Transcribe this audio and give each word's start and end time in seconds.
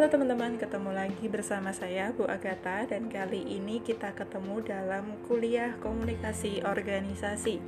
Halo 0.00 0.16
teman-teman, 0.16 0.56
ketemu 0.56 0.96
lagi 0.96 1.28
bersama 1.28 1.76
saya 1.76 2.08
Bu 2.16 2.24
Agatha 2.24 2.88
dan 2.88 3.12
kali 3.12 3.44
ini 3.44 3.84
kita 3.84 4.16
ketemu 4.16 4.64
dalam 4.64 5.20
kuliah 5.28 5.76
komunikasi 5.76 6.64
organisasi. 6.64 7.60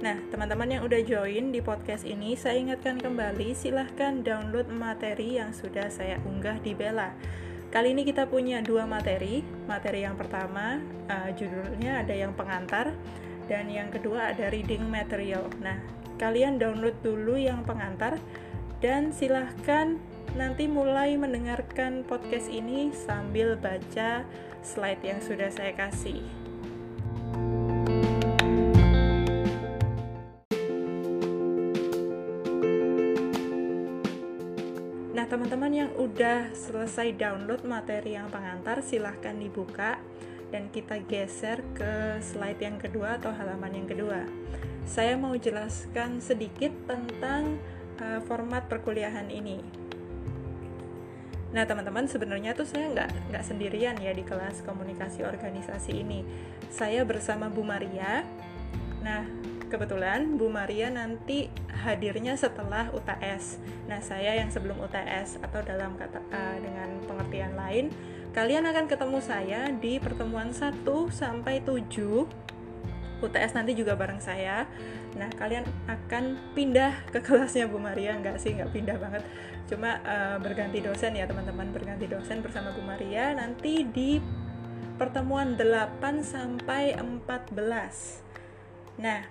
Nah, 0.00 0.16
teman-teman 0.32 0.64
yang 0.72 0.82
udah 0.88 0.96
join 1.04 1.52
di 1.52 1.60
podcast 1.60 2.08
ini, 2.08 2.40
saya 2.40 2.56
ingatkan 2.56 2.96
kembali 2.96 3.52
silahkan 3.52 4.24
download 4.24 4.72
materi 4.72 5.36
yang 5.36 5.52
sudah 5.52 5.92
saya 5.92 6.16
unggah 6.24 6.56
di 6.64 6.72
Bella. 6.72 7.12
Kali 7.68 7.92
ini 7.92 8.00
kita 8.08 8.24
punya 8.24 8.64
dua 8.64 8.88
materi. 8.88 9.44
Materi 9.68 10.08
yang 10.08 10.16
pertama 10.16 10.80
uh, 11.12 11.28
judulnya 11.36 12.00
ada 12.00 12.16
yang 12.16 12.32
pengantar 12.32 12.96
dan 13.44 13.68
yang 13.68 13.92
kedua 13.92 14.32
ada 14.32 14.48
reading 14.48 14.88
material. 14.88 15.44
Nah, 15.60 15.76
kalian 16.16 16.56
download 16.56 16.96
dulu 17.04 17.36
yang 17.36 17.60
pengantar 17.68 18.16
dan 18.80 19.12
silahkan 19.12 20.00
nanti 20.36 20.68
mulai 20.68 21.16
mendengarkan 21.16 22.04
podcast 22.04 22.52
ini 22.52 22.92
sambil 22.92 23.56
baca 23.56 24.26
slide 24.60 25.00
yang 25.00 25.20
sudah 25.24 25.48
saya 25.48 25.72
kasih. 25.72 26.20
Nah, 35.18 35.26
teman-teman 35.26 35.72
yang 35.74 35.90
udah 35.98 36.54
selesai 36.54 37.10
download 37.18 37.66
materi 37.66 38.14
yang 38.14 38.30
pengantar, 38.30 38.86
silahkan 38.86 39.34
dibuka 39.34 39.98
dan 40.54 40.70
kita 40.70 41.02
geser 41.10 41.60
ke 41.74 42.22
slide 42.22 42.62
yang 42.62 42.78
kedua 42.78 43.18
atau 43.18 43.34
halaman 43.34 43.82
yang 43.82 43.88
kedua. 43.90 44.24
Saya 44.86 45.18
mau 45.18 45.34
jelaskan 45.36 46.22
sedikit 46.22 46.72
tentang 46.88 47.60
uh, 48.00 48.22
format 48.24 48.70
perkuliahan 48.70 49.28
ini. 49.28 49.87
Nah 51.48 51.64
teman-teman 51.64 52.04
sebenarnya 52.04 52.52
tuh 52.52 52.68
saya 52.68 52.92
nggak 52.92 53.32
nggak 53.32 53.44
sendirian 53.44 53.96
ya 53.96 54.12
di 54.12 54.24
kelas 54.24 54.60
komunikasi 54.68 55.24
organisasi 55.24 55.92
ini. 55.96 56.20
Saya 56.68 57.08
bersama 57.08 57.48
Bu 57.48 57.64
Maria. 57.64 58.20
Nah 59.00 59.24
kebetulan 59.68 60.36
Bu 60.36 60.52
Maria 60.52 60.92
nanti 60.92 61.48
hadirnya 61.72 62.36
setelah 62.36 62.92
UTS. 62.92 63.60
Nah 63.88 64.00
saya 64.04 64.36
yang 64.36 64.52
sebelum 64.52 64.76
UTS 64.80 65.40
atau 65.40 65.64
dalam 65.64 65.96
kata 65.96 66.20
uh, 66.28 66.56
dengan 66.60 67.00
pengertian 67.08 67.56
lain, 67.56 67.92
kalian 68.36 68.68
akan 68.68 68.84
ketemu 68.84 69.18
saya 69.24 69.72
di 69.72 69.96
pertemuan 69.96 70.52
1 70.52 70.84
sampai 71.08 71.64
7 71.64 72.48
UTS 73.18 73.52
nanti 73.58 73.74
juga 73.74 73.98
bareng 73.98 74.22
saya. 74.22 74.66
Nah, 75.18 75.30
kalian 75.34 75.66
akan 75.90 76.38
pindah 76.54 77.10
ke 77.10 77.18
kelasnya 77.18 77.66
Bu 77.66 77.82
Maria, 77.82 78.14
enggak 78.14 78.38
sih, 78.38 78.54
enggak 78.54 78.70
pindah 78.70 78.96
banget. 78.98 79.22
Cuma 79.66 79.98
uh, 80.06 80.36
berganti 80.38 80.78
dosen 80.78 81.18
ya, 81.18 81.26
teman-teman, 81.26 81.74
berganti 81.74 82.06
dosen 82.06 82.40
bersama 82.40 82.70
Bu 82.70 82.82
Maria 82.86 83.34
nanti 83.34 83.82
di 83.82 84.22
pertemuan 84.98 85.58
8 85.58 86.22
sampai 86.22 86.94
14. 86.94 87.54
Nah, 88.98 89.22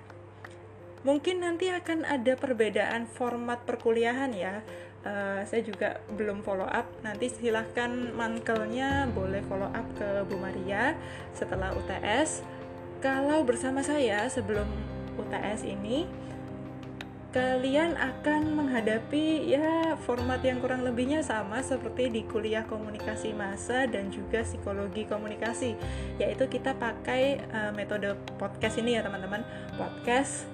mungkin 1.03 1.43
nanti 1.43 1.71
akan 1.71 2.07
ada 2.07 2.35
perbedaan 2.35 3.07
format 3.07 3.63
perkuliahan 3.63 4.31
ya. 4.35 4.63
Uh, 5.07 5.39
saya 5.47 5.63
juga 5.63 6.03
belum 6.11 6.43
follow 6.43 6.67
up. 6.67 6.87
Nanti 7.03 7.31
silahkan 7.31 8.11
mankelnya 8.11 9.07
boleh 9.15 9.39
follow 9.47 9.71
up 9.71 9.87
ke 9.95 10.27
Bu 10.27 10.35
Maria 10.35 10.99
setelah 11.31 11.71
UTS 11.71 12.56
kalau 12.97 13.45
bersama 13.45 13.85
saya 13.85 14.25
sebelum 14.29 14.65
UTS 15.17 15.65
ini 15.65 16.09
kalian 17.35 17.93
akan 17.99 18.55
menghadapi 18.55 19.45
ya 19.51 19.93
format 20.07 20.41
yang 20.41 20.57
kurang 20.57 20.81
lebihnya 20.81 21.21
sama 21.21 21.61
seperti 21.61 22.09
di 22.09 22.21
kuliah 22.25 22.65
komunikasi 22.65 23.35
massa 23.35 23.85
dan 23.85 24.09
juga 24.09 24.41
psikologi 24.41 25.05
komunikasi 25.05 25.77
yaitu 26.17 26.49
kita 26.49 26.73
pakai 26.73 27.43
uh, 27.51 27.71
metode 27.77 28.17
podcast 28.41 28.81
ini 28.81 28.97
ya 28.97 29.05
teman-teman. 29.05 29.45
Podcast 29.77 30.49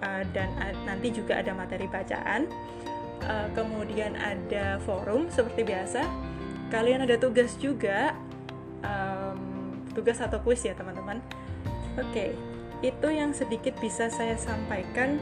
uh, 0.00 0.24
dan 0.32 0.48
uh, 0.56 0.72
nanti 0.88 1.12
juga 1.12 1.36
ada 1.42 1.52
materi 1.52 1.90
bacaan. 1.90 2.48
Uh, 3.22 3.52
kemudian 3.52 4.16
ada 4.16 4.80
forum 4.88 5.28
seperti 5.28 5.68
biasa. 5.68 6.06
Kalian 6.72 7.04
ada 7.04 7.20
tugas 7.20 7.58
juga 7.60 8.16
um, 8.80 9.62
tugas 9.92 10.16
atau 10.22 10.40
kuis 10.40 10.64
ya 10.64 10.72
teman-teman 10.72 11.20
Oke, 12.00 12.32
itu 12.80 13.08
yang 13.12 13.36
sedikit 13.36 13.76
bisa 13.76 14.08
saya 14.08 14.36
sampaikan 14.40 15.20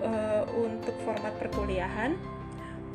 uh, 0.00 0.48
untuk 0.56 0.96
format 1.04 1.36
perkuliahan. 1.36 2.16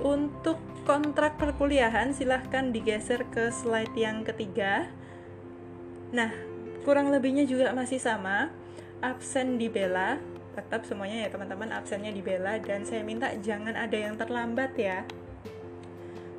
Untuk 0.01 0.57
kontrak 0.89 1.37
perkuliahan, 1.37 2.09
silahkan 2.17 2.73
digeser 2.73 3.21
ke 3.29 3.53
slide 3.53 3.93
yang 3.93 4.25
ketiga. 4.25 4.89
Nah, 6.09 6.33
kurang 6.81 7.13
lebihnya 7.13 7.45
juga 7.45 7.69
masih 7.77 8.01
sama. 8.01 8.49
Absen 9.05 9.61
di 9.61 9.69
bela, 9.69 10.17
tetap 10.57 10.83
semuanya 10.83 11.25
ya 11.25 11.29
teman-teman 11.31 11.71
absennya 11.71 12.11
di 12.11 12.19
bela 12.19 12.59
dan 12.59 12.83
saya 12.83 13.01
minta 13.07 13.31
jangan 13.39 13.73
ada 13.73 13.95
yang 13.95 14.19
terlambat 14.19 14.75
ya 14.75 15.07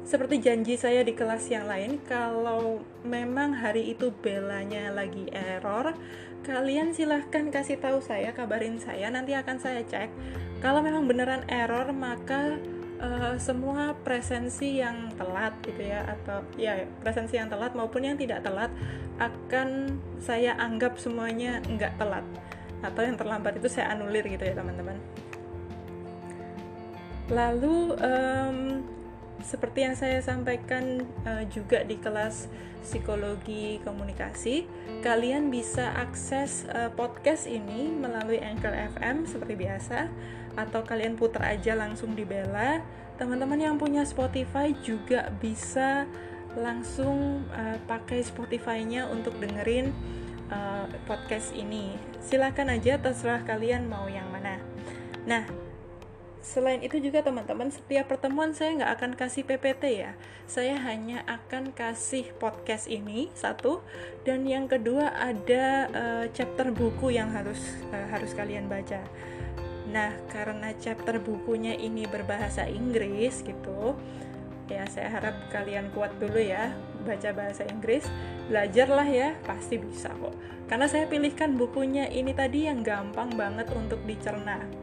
seperti 0.02 0.42
janji 0.42 0.74
saya 0.74 1.06
di 1.06 1.14
kelas 1.14 1.46
yang 1.48 1.70
lain, 1.70 2.02
kalau 2.04 2.82
memang 3.06 3.54
hari 3.54 3.94
itu 3.94 4.10
belanya 4.10 4.90
lagi 4.90 5.30
error, 5.30 5.94
kalian 6.42 6.90
silahkan 6.90 7.48
kasih 7.54 7.78
tahu 7.78 8.02
saya, 8.02 8.34
kabarin 8.34 8.82
saya, 8.82 9.08
nanti 9.14 9.32
akan 9.32 9.62
saya 9.62 9.86
cek. 9.86 10.10
Kalau 10.58 10.82
memang 10.82 11.06
beneran 11.06 11.46
error, 11.46 11.90
maka 11.94 12.58
uh, 12.98 13.38
semua 13.38 13.94
presensi 14.02 14.82
yang 14.82 15.14
telat 15.14 15.54
gitu 15.62 15.82
ya, 15.86 16.02
atau 16.06 16.42
ya 16.58 16.82
presensi 17.02 17.38
yang 17.38 17.46
telat 17.46 17.74
maupun 17.78 18.02
yang 18.02 18.18
tidak 18.18 18.42
telat 18.42 18.74
akan 19.22 20.02
saya 20.18 20.58
anggap 20.58 20.98
semuanya 20.98 21.62
nggak 21.62 21.94
telat 21.94 22.26
atau 22.82 23.02
yang 23.06 23.14
terlambat 23.14 23.62
itu 23.62 23.70
saya 23.70 23.94
anulir 23.94 24.26
gitu 24.26 24.42
ya 24.42 24.58
teman-teman. 24.58 24.98
Lalu 27.30 27.94
um, 28.02 28.58
seperti 29.42 29.84
yang 29.84 29.94
saya 29.98 30.22
sampaikan 30.22 31.06
uh, 31.26 31.44
juga 31.50 31.82
di 31.82 31.98
kelas 31.98 32.48
psikologi 32.82 33.78
komunikasi, 33.86 34.66
kalian 35.06 35.50
bisa 35.50 35.94
akses 35.94 36.66
uh, 36.70 36.90
podcast 36.90 37.46
ini 37.46 37.90
melalui 37.94 38.42
Anchor 38.42 38.74
FM 38.98 39.26
seperti 39.26 39.54
biasa 39.54 40.10
atau 40.58 40.82
kalian 40.82 41.14
putar 41.14 41.46
aja 41.46 41.78
langsung 41.78 42.18
di 42.18 42.26
Bella. 42.26 42.82
Teman-teman 43.16 43.60
yang 43.60 43.76
punya 43.78 44.02
Spotify 44.02 44.74
juga 44.82 45.30
bisa 45.38 46.10
langsung 46.58 47.46
uh, 47.54 47.78
pakai 47.86 48.20
Spotify-nya 48.20 49.08
untuk 49.08 49.38
dengerin 49.38 49.94
uh, 50.52 50.84
podcast 51.08 51.54
ini. 51.56 51.96
Silakan 52.20 52.74
aja 52.76 52.98
terserah 53.00 53.46
kalian 53.46 53.88
mau 53.88 54.04
yang 54.10 54.28
mana. 54.28 54.60
Nah, 55.24 55.46
Selain 56.42 56.82
itu 56.82 56.98
juga 56.98 57.22
teman-teman, 57.22 57.70
setiap 57.70 58.10
pertemuan 58.10 58.50
saya 58.50 58.74
nggak 58.74 58.92
akan 58.98 59.12
kasih 59.14 59.46
PPT 59.46 60.02
ya. 60.02 60.18
Saya 60.50 60.74
hanya 60.90 61.22
akan 61.30 61.70
kasih 61.70 62.34
podcast 62.42 62.90
ini 62.90 63.30
satu, 63.30 63.78
dan 64.26 64.42
yang 64.42 64.66
kedua 64.66 65.14
ada 65.14 65.86
uh, 65.94 66.26
chapter 66.34 66.74
buku 66.74 67.14
yang 67.14 67.30
harus 67.30 67.62
uh, 67.94 68.10
harus 68.10 68.34
kalian 68.34 68.66
baca. 68.66 69.06
Nah, 69.94 70.18
karena 70.34 70.74
chapter 70.82 71.22
bukunya 71.22 71.78
ini 71.78 72.10
berbahasa 72.10 72.66
Inggris 72.66 73.46
gitu, 73.46 73.94
ya 74.66 74.82
saya 74.90 75.14
harap 75.14 75.46
kalian 75.54 75.94
kuat 75.94 76.10
dulu 76.18 76.42
ya 76.42 76.74
baca 77.06 77.30
bahasa 77.30 77.62
Inggris. 77.70 78.02
Belajarlah 78.50 79.06
ya, 79.06 79.38
pasti 79.46 79.78
bisa 79.78 80.10
kok. 80.10 80.34
Karena 80.66 80.90
saya 80.90 81.06
pilihkan 81.06 81.54
bukunya 81.54 82.10
ini 82.10 82.34
tadi 82.34 82.66
yang 82.66 82.82
gampang 82.82 83.30
banget 83.38 83.70
untuk 83.70 84.02
dicerna 84.02 84.81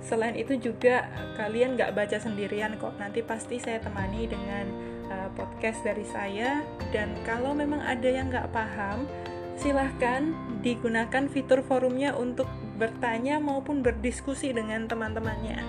Selain 0.00 0.32
itu 0.32 0.56
juga 0.56 1.08
kalian 1.36 1.76
nggak 1.76 1.92
baca 1.92 2.16
sendirian 2.16 2.76
kok. 2.80 2.96
Nanti 2.96 3.20
pasti 3.20 3.60
saya 3.60 3.80
temani 3.80 4.24
dengan 4.26 4.64
uh, 5.12 5.28
podcast 5.36 5.84
dari 5.84 6.04
saya. 6.08 6.64
Dan 6.90 7.12
kalau 7.28 7.52
memang 7.52 7.84
ada 7.84 8.08
yang 8.08 8.32
nggak 8.32 8.48
paham, 8.50 9.04
silahkan 9.60 10.32
digunakan 10.64 11.28
fitur 11.28 11.60
forumnya 11.60 12.16
untuk 12.16 12.48
bertanya 12.80 13.36
maupun 13.36 13.84
berdiskusi 13.84 14.56
dengan 14.56 14.88
teman-temannya. 14.88 15.60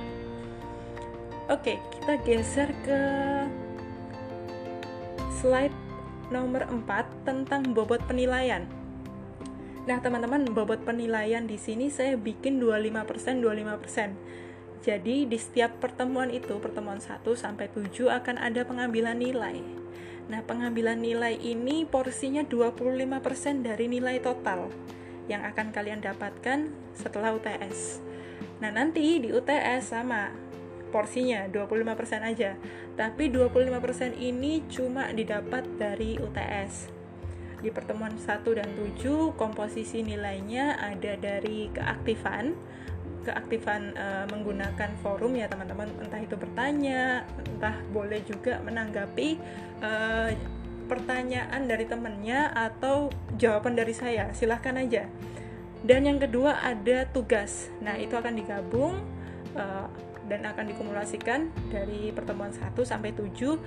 Oke, 1.52 1.84
kita 2.00 2.16
geser 2.24 2.72
ke 2.88 3.02
slide 5.44 5.76
nomor 6.32 6.64
4 6.64 7.28
tentang 7.28 7.76
bobot 7.76 8.00
penilaian. 8.08 8.64
Nah, 9.82 9.98
teman-teman, 9.98 10.46
bobot 10.46 10.86
penilaian 10.86 11.42
di 11.50 11.58
sini 11.58 11.90
saya 11.90 12.14
bikin 12.14 12.62
25%, 12.62 13.42
25%. 13.42 14.14
Jadi, 14.86 15.26
di 15.26 15.38
setiap 15.42 15.82
pertemuan 15.82 16.30
itu, 16.30 16.62
pertemuan 16.62 17.02
1 17.02 17.34
sampai 17.34 17.66
7 17.66 18.14
akan 18.14 18.38
ada 18.38 18.62
pengambilan 18.62 19.18
nilai. 19.18 19.58
Nah, 20.30 20.46
pengambilan 20.46 21.02
nilai 21.02 21.34
ini 21.34 21.90
porsinya 21.90 22.46
25% 22.46 23.66
dari 23.66 23.90
nilai 23.90 24.22
total 24.22 24.70
yang 25.26 25.42
akan 25.50 25.74
kalian 25.74 25.98
dapatkan 25.98 26.70
setelah 26.94 27.34
UTS. 27.34 28.06
Nah, 28.62 28.70
nanti 28.70 29.18
di 29.18 29.34
UTS 29.34 29.98
sama 29.98 30.30
porsinya 30.94 31.50
25% 31.50 32.22
aja. 32.22 32.54
Tapi 32.94 33.34
25% 33.34 34.14
ini 34.14 34.62
cuma 34.70 35.10
didapat 35.10 35.66
dari 35.82 36.22
UTS. 36.22 37.01
Di 37.62 37.70
pertemuan 37.70 38.18
1 38.18 38.42
dan 38.58 38.70
7 38.74 39.38
komposisi 39.38 40.02
nilainya 40.02 40.82
ada 40.82 41.14
dari 41.16 41.70
keaktifan, 41.70 42.58
keaktifan 43.22 43.94
e, 43.94 44.08
menggunakan 44.34 44.90
forum 45.06 45.38
ya 45.38 45.46
teman-teman, 45.46 45.86
entah 46.02 46.18
itu 46.18 46.34
bertanya, 46.34 47.22
entah 47.46 47.78
boleh 47.94 48.26
juga 48.26 48.58
menanggapi 48.66 49.30
e, 49.78 49.92
pertanyaan 50.92 51.72
dari 51.72 51.88
temennya 51.88 52.52
atau 52.52 53.08
jawaban 53.40 53.80
dari 53.80 53.96
saya. 53.96 54.34
Silahkan 54.36 54.76
aja. 54.76 55.08
Dan 55.82 56.04
yang 56.04 56.20
kedua 56.20 56.60
ada 56.60 57.08
tugas. 57.10 57.72
Nah, 57.80 57.96
itu 57.96 58.14
akan 58.14 58.36
digabung 58.36 59.00
uh, 59.56 59.88
dan 60.30 60.46
akan 60.46 60.68
dikumulasikan 60.68 61.50
dari 61.74 62.14
pertemuan 62.14 62.54
1 62.54 62.76
sampai 62.84 63.16
7 63.16 63.58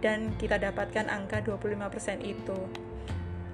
dan 0.00 0.32
kita 0.40 0.56
dapatkan 0.56 1.06
angka 1.06 1.44
25% 1.44 2.24
itu. 2.24 2.89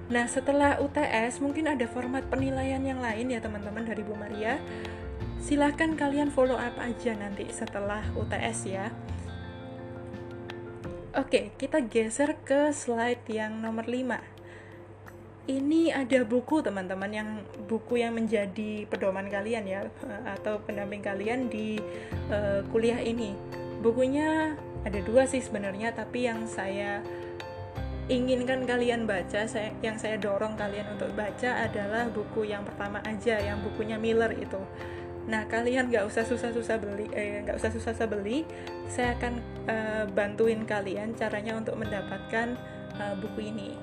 Nah, 0.07 0.25
setelah 0.27 0.79
UTS 0.79 1.43
mungkin 1.43 1.67
ada 1.67 1.83
format 1.83 2.23
penilaian 2.31 2.79
yang 2.79 3.03
lain 3.03 3.27
ya 3.27 3.43
teman-teman 3.43 3.83
dari 3.83 4.03
Bu 4.03 4.15
Maria. 4.15 4.59
Silahkan 5.43 5.95
kalian 5.95 6.31
follow 6.31 6.55
up 6.55 6.75
aja 6.79 7.15
nanti 7.15 7.47
setelah 7.51 8.03
UTS 8.15 8.59
ya. 8.67 8.87
Oke, 11.17 11.51
kita 11.59 11.83
geser 11.83 12.37
ke 12.45 12.71
slide 12.71 13.25
yang 13.27 13.59
nomor 13.59 13.83
5 13.89 14.37
ini 15.47 15.95
ada 15.95 16.27
buku 16.27 16.59
teman-teman 16.59 17.11
yang 17.11 17.29
buku 17.71 18.03
yang 18.03 18.13
menjadi 18.19 18.83
pedoman 18.91 19.31
kalian 19.31 19.63
ya 19.63 19.87
eh, 19.87 20.23
atau 20.35 20.59
pendamping 20.59 20.99
kalian 20.99 21.47
di 21.47 21.79
uh, 22.27 22.61
kuliah 22.67 22.99
ini 22.99 23.31
bukunya 23.79 24.59
ada 24.83 24.99
dua 24.99 25.23
sih 25.23 25.39
sebenarnya 25.39 25.95
tapi 25.95 26.27
yang 26.27 26.43
saya 26.51 26.99
inginkan 28.07 28.63
kalian 28.63 29.03
baca 29.03 29.43
saya 29.43 29.75
yang 29.83 29.99
saya 29.99 30.15
dorong 30.15 30.55
kalian 30.55 30.95
untuk 30.95 31.11
baca 31.11 31.67
adalah 31.67 32.07
buku 32.07 32.47
yang 32.47 32.63
pertama 32.63 33.03
aja 33.03 33.35
yang 33.35 33.59
bukunya 33.59 33.99
Miller 33.99 34.31
itu. 34.31 34.59
Nah 35.27 35.43
kalian 35.51 35.91
nggak 35.91 36.07
usah 36.07 36.23
susah-susah 36.23 36.79
beli 36.79 37.11
eh, 37.11 37.43
nggak 37.43 37.59
usah 37.59 37.71
susah-susah 37.75 38.07
beli. 38.07 38.47
Saya 38.87 39.19
akan 39.19 39.33
uh, 39.67 40.03
bantuin 40.15 40.63
kalian 40.63 41.19
caranya 41.19 41.59
untuk 41.59 41.75
mendapatkan 41.75 42.55
uh, 42.95 43.15
buku 43.19 43.51
ini. 43.51 43.75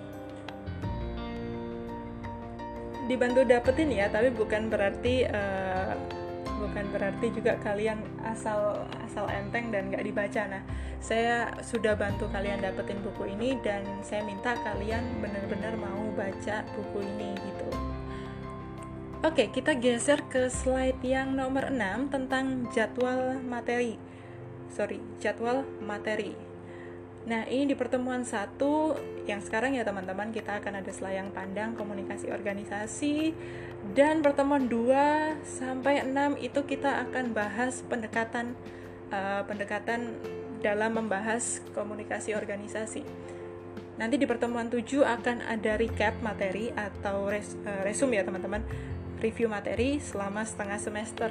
Dibantu 3.05 3.45
dapetin 3.45 3.93
ya 3.93 4.09
tapi 4.09 4.33
bukan 4.33 4.73
berarti 4.73 5.29
uh, 5.29 6.24
bukan 6.65 6.89
berarti 6.89 7.29
juga 7.29 7.61
kalian 7.61 8.01
asal 8.25 8.89
asal 9.05 9.29
enteng 9.29 9.69
dan 9.69 9.93
nggak 9.93 10.01
dibaca 10.01 10.43
nah 10.49 10.63
saya 11.05 11.53
sudah 11.61 11.93
bantu 11.93 12.25
kalian 12.33 12.65
dapetin 12.65 13.05
buku 13.05 13.37
ini 13.37 13.61
dan 13.61 13.85
saya 14.01 14.25
minta 14.25 14.57
kalian 14.57 15.05
benar-benar 15.21 15.77
mau 15.77 16.09
baca 16.17 16.65
buku 16.73 17.05
ini 17.05 17.37
gitu 17.37 17.69
Oke, 19.25 19.49
kita 19.49 19.73
geser 19.73 20.21
ke 20.29 20.53
slide 20.53 21.01
yang 21.01 21.33
nomor 21.33 21.73
6 21.73 22.13
tentang 22.13 22.69
jadwal 22.77 23.41
materi. 23.41 23.97
Sorry, 24.69 25.01
jadwal 25.17 25.65
materi. 25.81 26.37
Nah, 27.25 27.49
ini 27.49 27.73
di 27.73 27.73
pertemuan 27.73 28.21
satu 28.29 28.93
yang 29.25 29.41
sekarang 29.41 29.81
ya 29.81 29.81
teman-teman 29.81 30.29
kita 30.29 30.61
akan 30.61 30.85
ada 30.85 30.93
selayang 30.93 31.33
pandang 31.33 31.73
komunikasi 31.73 32.29
organisasi 32.29 33.33
dan 33.93 34.25
pertemuan 34.25 34.65
2 34.65 35.45
sampai 35.45 36.01
6 36.09 36.41
itu 36.41 36.65
kita 36.65 37.05
akan 37.05 37.37
bahas 37.37 37.85
pendekatan 37.85 38.57
uh, 39.13 39.45
pendekatan 39.45 40.17
dalam 40.65 40.97
membahas 40.97 41.61
komunikasi 41.77 42.33
organisasi. 42.33 43.05
Nanti 44.01 44.17
di 44.17 44.25
pertemuan 44.25 44.73
7 44.73 45.05
akan 45.05 45.45
ada 45.45 45.77
recap 45.77 46.17
materi 46.25 46.73
atau 46.73 47.29
res, 47.29 47.61
uh, 47.69 47.85
resume 47.85 48.17
ya 48.17 48.25
teman-teman, 48.25 48.65
review 49.21 49.53
materi 49.53 50.01
selama 50.01 50.49
setengah 50.49 50.81
semester. 50.81 51.31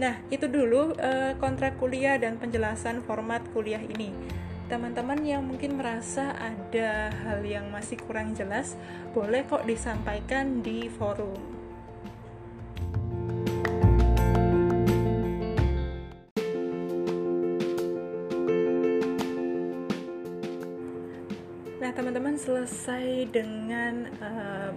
Nah, 0.00 0.20
itu 0.32 0.48
dulu 0.48 0.96
uh, 0.96 1.36
kontrak 1.36 1.76
kuliah 1.76 2.16
dan 2.16 2.40
penjelasan 2.40 3.04
format 3.04 3.44
kuliah 3.52 3.80
ini. 3.80 4.12
Teman-teman 4.66 5.22
yang 5.22 5.46
mungkin 5.46 5.78
merasa 5.78 6.34
ada 6.34 7.14
hal 7.22 7.46
yang 7.46 7.70
masih 7.70 8.02
kurang 8.02 8.34
jelas, 8.34 8.74
boleh 9.14 9.46
kok 9.46 9.62
disampaikan 9.62 10.58
di 10.58 10.90
forum. 10.90 11.38
Nah, 21.78 21.90
teman-teman 21.94 22.34
selesai 22.34 23.30
dengan 23.30 24.10
uh, 24.18 24.74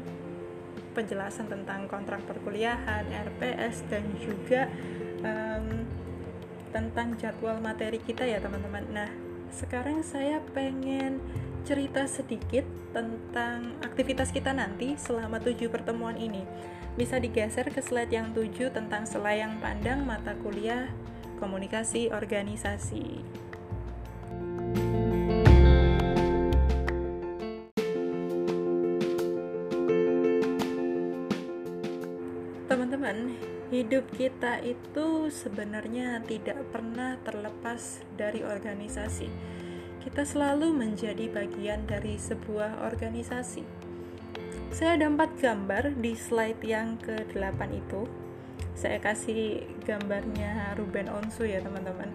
penjelasan 0.94 1.50
tentang 1.50 1.90
kontrak 1.90 2.22
perkuliahan, 2.30 3.10
RPS, 3.10 3.82
dan 3.90 4.06
juga 4.22 4.70
um, 5.26 5.82
tentang 6.70 7.18
jadwal 7.18 7.58
materi 7.58 7.98
kita 7.98 8.30
ya 8.30 8.38
teman-teman. 8.38 8.86
Nah, 8.94 9.29
sekarang 9.54 10.06
saya 10.06 10.40
pengen 10.54 11.22
cerita 11.68 12.06
sedikit 12.10 12.66
tentang 12.96 13.78
aktivitas 13.86 14.34
kita 14.34 14.56
nanti 14.56 14.98
selama 14.98 15.38
tujuh 15.38 15.69
pertemuan 15.69 16.18
ini. 16.18 16.42
Bisa 16.98 17.22
digeser 17.22 17.69
ke 17.69 17.80
slide 17.84 18.10
yang 18.10 18.34
tujuh 18.34 18.74
tentang 18.74 19.06
selayang 19.06 19.62
pandang 19.62 20.04
mata 20.04 20.34
kuliah 20.42 20.90
komunikasi 21.38 22.12
organisasi. 22.12 23.22
Hidup 33.80 34.12
kita 34.12 34.60
itu 34.60 35.31
sebenarnya 35.31 36.20
tidak 36.28 36.68
pernah 36.68 37.16
terlepas 37.24 38.04
dari 38.20 38.44
organisasi. 38.44 39.31
Kita 40.04 40.28
selalu 40.28 40.76
menjadi 40.76 41.31
bagian 41.31 41.88
dari 41.88 42.20
sebuah 42.20 42.84
organisasi. 42.84 43.64
Saya 44.76 45.00
ada 45.00 45.08
empat 45.08 45.31
gambar 45.40 45.96
di 45.96 46.12
slide 46.12 46.60
yang 46.60 47.00
ke-8 47.00 47.60
itu. 47.72 48.04
Saya 48.76 49.00
kasih 49.00 49.64
gambarnya 49.88 50.76
Ruben 50.76 51.08
Onsu 51.08 51.48
ya 51.48 51.64
teman-teman. 51.64 52.12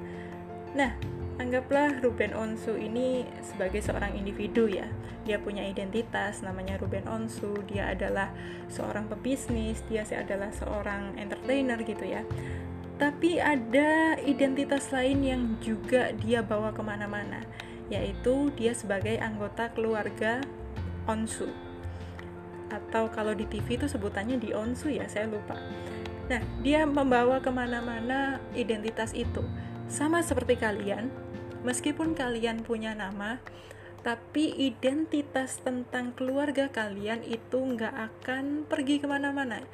Nah, 0.76 0.92
Anggaplah 1.40 1.98
Ruben 2.04 2.36
Onsu 2.36 2.76
ini 2.76 3.24
sebagai 3.40 3.80
seorang 3.80 4.12
individu 4.20 4.68
ya. 4.68 4.84
Dia 5.24 5.40
punya 5.40 5.64
identitas 5.64 6.44
namanya 6.44 6.76
Ruben 6.76 7.08
Onsu, 7.08 7.64
dia 7.64 7.92
adalah 7.92 8.30
seorang 8.68 9.08
pebisnis, 9.08 9.80
dia 9.88 10.04
adalah 10.04 10.52
seorang 10.52 11.16
entertainer 11.16 11.80
gitu 11.80 12.04
ya. 12.04 12.22
Tapi 13.00 13.42
ada 13.42 14.20
identitas 14.22 14.92
lain 14.94 15.18
yang 15.24 15.42
juga 15.58 16.14
dia 16.14 16.44
bawa 16.44 16.70
ke 16.70 16.84
mana-mana, 16.84 17.42
yaitu 17.90 18.52
dia 18.54 18.76
sebagai 18.76 19.18
anggota 19.18 19.72
keluarga 19.72 20.44
Onsu. 21.08 21.50
Atau 22.70 23.10
kalau 23.10 23.32
di 23.32 23.48
TV 23.48 23.80
itu 23.80 23.88
sebutannya 23.88 24.38
di 24.38 24.52
Onsu 24.52 24.92
ya, 24.92 25.08
saya 25.10 25.26
lupa. 25.26 25.56
Nah, 26.30 26.40
dia 26.64 26.88
membawa 26.88 27.40
ke 27.40 27.52
mana-mana 27.52 28.40
identitas 28.56 29.12
itu. 29.12 29.44
Sama 29.84 30.24
seperti 30.24 30.56
kalian, 30.56 31.12
Meskipun 31.64 32.12
kalian 32.12 32.60
punya 32.60 32.92
nama, 32.92 33.40
tapi 34.04 34.52
identitas 34.60 35.64
tentang 35.64 36.12
keluarga 36.12 36.68
kalian 36.68 37.24
itu 37.24 37.56
nggak 37.56 37.94
akan 37.96 38.68
pergi 38.68 39.00
ke 39.00 39.08
mana-mana. 39.08 39.64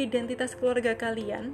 Identitas 0.00 0.56
keluarga 0.56 0.96
kalian, 0.96 1.52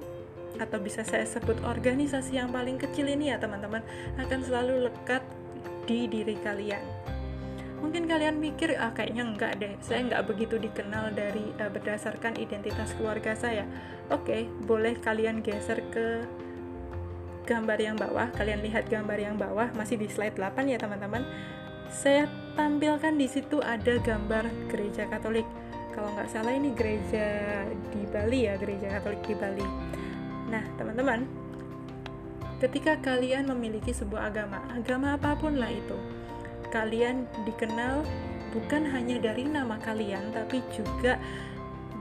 atau 0.62 0.78
bisa 0.78 1.02
saya 1.02 1.26
sebut 1.26 1.58
organisasi 1.66 2.38
yang 2.38 2.54
paling 2.54 2.78
kecil 2.78 3.10
ini 3.10 3.34
ya 3.34 3.42
teman-teman, 3.42 3.82
akan 4.14 4.40
selalu 4.46 4.86
lekat 4.86 5.26
di 5.90 6.06
diri 6.06 6.38
kalian. 6.38 6.86
Mungkin 7.82 8.06
kalian 8.06 8.38
mikir, 8.40 8.78
ah 8.78 8.94
kayaknya 8.94 9.28
enggak 9.28 9.52
deh, 9.60 9.74
saya 9.82 10.06
nggak 10.06 10.24
begitu 10.24 10.56
dikenal 10.56 11.12
dari 11.12 11.50
uh, 11.60 11.68
berdasarkan 11.68 12.38
identitas 12.38 12.94
keluarga 12.96 13.34
saya. 13.34 13.66
Oke, 14.08 14.48
boleh 14.64 14.96
kalian 15.02 15.42
geser 15.42 15.82
ke 15.90 16.24
gambar 17.44 17.76
yang 17.76 17.98
bawah, 17.98 18.30
kalian 18.32 18.64
lihat 18.64 18.88
gambar 18.88 19.18
yang 19.20 19.36
bawah 19.36 19.68
masih 19.76 20.00
di 20.00 20.08
slide 20.08 20.38
8 20.38 20.64
ya 20.70 20.78
teman-teman. 20.80 21.26
Saya 21.90 22.30
tampilkan 22.54 23.18
di 23.18 23.26
situ 23.26 23.60
ada 23.60 23.98
gambar 24.00 24.48
gereja 24.70 25.08
Katolik. 25.10 25.46
Kalau 25.94 26.10
nggak 26.14 26.30
salah 26.30 26.54
ini 26.54 26.74
gereja 26.74 27.62
di 27.94 28.02
Bali 28.10 28.46
ya, 28.50 28.54
gereja 28.58 28.98
Katolik 28.98 29.22
di 29.26 29.34
Bali. 29.34 29.66
Nah, 30.50 30.62
teman-teman, 30.78 31.26
ketika 32.62 32.98
kalian 33.02 33.46
memiliki 33.50 33.90
sebuah 33.94 34.30
agama, 34.34 34.62
agama 34.74 35.14
apa 35.14 35.38
pun 35.38 35.58
lah 35.58 35.70
itu, 35.70 35.98
kalian 36.74 37.26
dikenal 37.46 38.02
bukan 38.54 38.86
hanya 38.90 39.18
dari 39.22 39.46
nama 39.46 39.78
kalian, 39.82 40.34
tapi 40.34 40.62
juga 40.74 41.18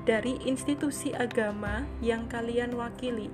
dari 0.03 0.35
institusi 0.43 1.15
agama 1.15 1.87
yang 2.03 2.27
kalian 2.27 2.75
wakili 2.75 3.31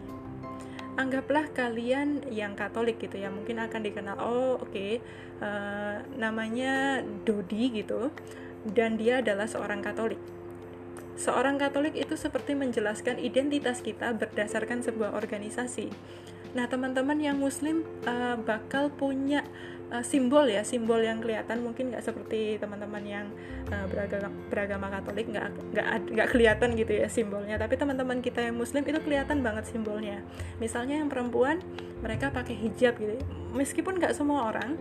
anggaplah 0.99 1.47
kalian 1.55 2.27
yang 2.27 2.59
Katolik 2.59 2.99
gitu 2.99 3.15
ya 3.15 3.31
mungkin 3.31 3.63
akan 3.63 3.81
dikenal 3.87 4.19
oh 4.19 4.59
oke 4.59 4.67
okay, 4.67 4.99
uh, 5.39 5.47
eh, 5.47 5.97
namanya 6.19 6.99
Dodi 7.23 7.71
gitu 7.71 8.11
dan 8.67 8.99
dia 8.99 9.23
adalah 9.23 9.47
seorang 9.47 9.79
Katolik. 9.79 10.19
Seorang 11.15 11.55
Katolik 11.59 11.95
itu 11.95 12.19
seperti 12.19 12.55
menjelaskan 12.55 13.19
identitas 13.19 13.79
kita 13.79 14.11
berdasarkan 14.15 14.83
sebuah 14.83 15.15
organisasi. 15.15 15.91
Nah 16.55 16.67
teman-teman 16.67 17.19
yang 17.19 17.39
Muslim 17.39 17.87
uh, 18.03 18.35
bakal 18.35 18.91
punya 18.91 19.47
uh, 19.91 20.05
simbol 20.05 20.45
ya 20.45 20.61
simbol 20.65 21.01
yang 21.01 21.19
kelihatan. 21.21 21.61
Mungkin 21.61 21.93
nggak 21.93 22.05
seperti 22.05 22.57
teman-teman 22.61 23.03
yang 23.05 23.25
uh, 23.69 23.85
beragama 23.89 24.29
beragama 24.49 24.87
Katolik 24.93 25.29
nggak 25.29 25.47
nggak 25.75 25.87
nggak 26.15 26.27
kelihatan 26.31 26.69
gitu 26.77 26.93
ya 26.95 27.07
simbolnya. 27.11 27.55
Tapi 27.57 27.75
teman-teman 27.75 28.21
kita 28.21 28.45
yang 28.45 28.55
Muslim 28.57 28.85
itu 28.85 28.99
kelihatan 29.01 29.41
banget 29.41 29.69
simbolnya. 29.69 30.21
Misalnya 30.57 31.01
yang 31.01 31.09
perempuan 31.09 31.61
mereka 31.99 32.31
pakai 32.31 32.55
hijab 32.55 32.97
gitu. 32.97 33.19
Meskipun 33.53 33.97
nggak 33.97 34.15
semua 34.15 34.49
orang 34.49 34.77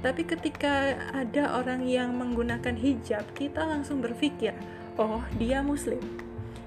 tapi 0.00 0.24
ketika 0.24 0.96
ada 1.12 1.60
orang 1.60 1.84
yang 1.84 2.16
menggunakan 2.16 2.72
hijab 2.72 3.20
kita 3.36 3.68
langsung 3.68 4.00
berpikir 4.00 4.56
oh 4.96 5.20
dia 5.36 5.60
Muslim. 5.60 6.00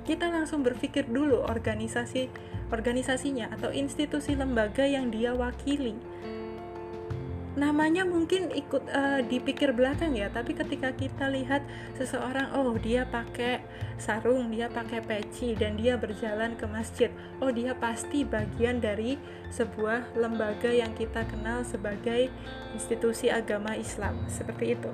Kita 0.03 0.29
langsung 0.29 0.62
berpikir 0.62 1.07
dulu 1.09 1.41
organisasi 1.41 2.29
organisasinya 2.69 3.53
atau 3.53 3.69
institusi 3.69 4.33
lembaga 4.33 4.83
yang 4.85 5.13
dia 5.13 5.33
wakili 5.33 5.93
namanya 7.53 8.01
mungkin 8.01 8.50
ikut 8.50 8.89
uh, 8.89 9.22
dipikir 9.22 9.77
belakang 9.77 10.17
ya 10.17 10.29
tapi 10.33 10.57
ketika 10.57 10.89
kita 10.98 11.29
lihat 11.29 11.62
seseorang 11.93 12.50
oh 12.57 12.74
dia 12.81 13.05
pakai 13.05 13.62
sarung 14.01 14.50
dia 14.50 14.74
pakai 14.74 15.05
peci 15.05 15.53
dan 15.53 15.77
dia 15.77 15.93
berjalan 15.93 16.57
ke 16.57 16.65
masjid 16.65 17.13
oh 17.45 17.53
dia 17.53 17.77
pasti 17.77 18.25
bagian 18.25 18.81
dari 18.81 19.22
sebuah 19.53 20.17
lembaga 20.17 20.74
yang 20.74 20.98
kita 20.98 21.29
kenal 21.29 21.62
sebagai 21.62 22.33
institusi 22.74 23.29
agama 23.29 23.77
Islam. 23.77 24.17
Seperti 24.25 24.74
itu 24.74 24.89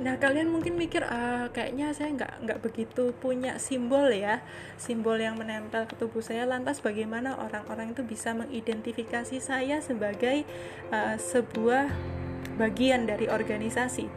Nah 0.00 0.16
kalian 0.16 0.48
mungkin 0.48 0.80
mikir 0.80 1.04
ah, 1.04 1.52
kayaknya 1.52 1.92
saya 1.92 2.16
nggak 2.16 2.32
nggak 2.48 2.58
begitu 2.64 3.12
punya 3.20 3.60
simbol 3.60 4.08
ya 4.08 4.40
simbol 4.80 5.20
yang 5.20 5.36
menempel 5.36 5.84
ke 5.84 5.92
tubuh 6.00 6.24
saya. 6.24 6.48
Lantas 6.48 6.80
bagaimana 6.80 7.36
orang-orang 7.36 7.92
itu 7.92 8.00
bisa 8.00 8.32
mengidentifikasi 8.32 9.36
saya 9.44 9.84
sebagai 9.84 10.48
uh, 10.88 11.20
sebuah 11.20 11.92
bagian 12.56 13.04
dari 13.04 13.28
organisasi? 13.28 14.08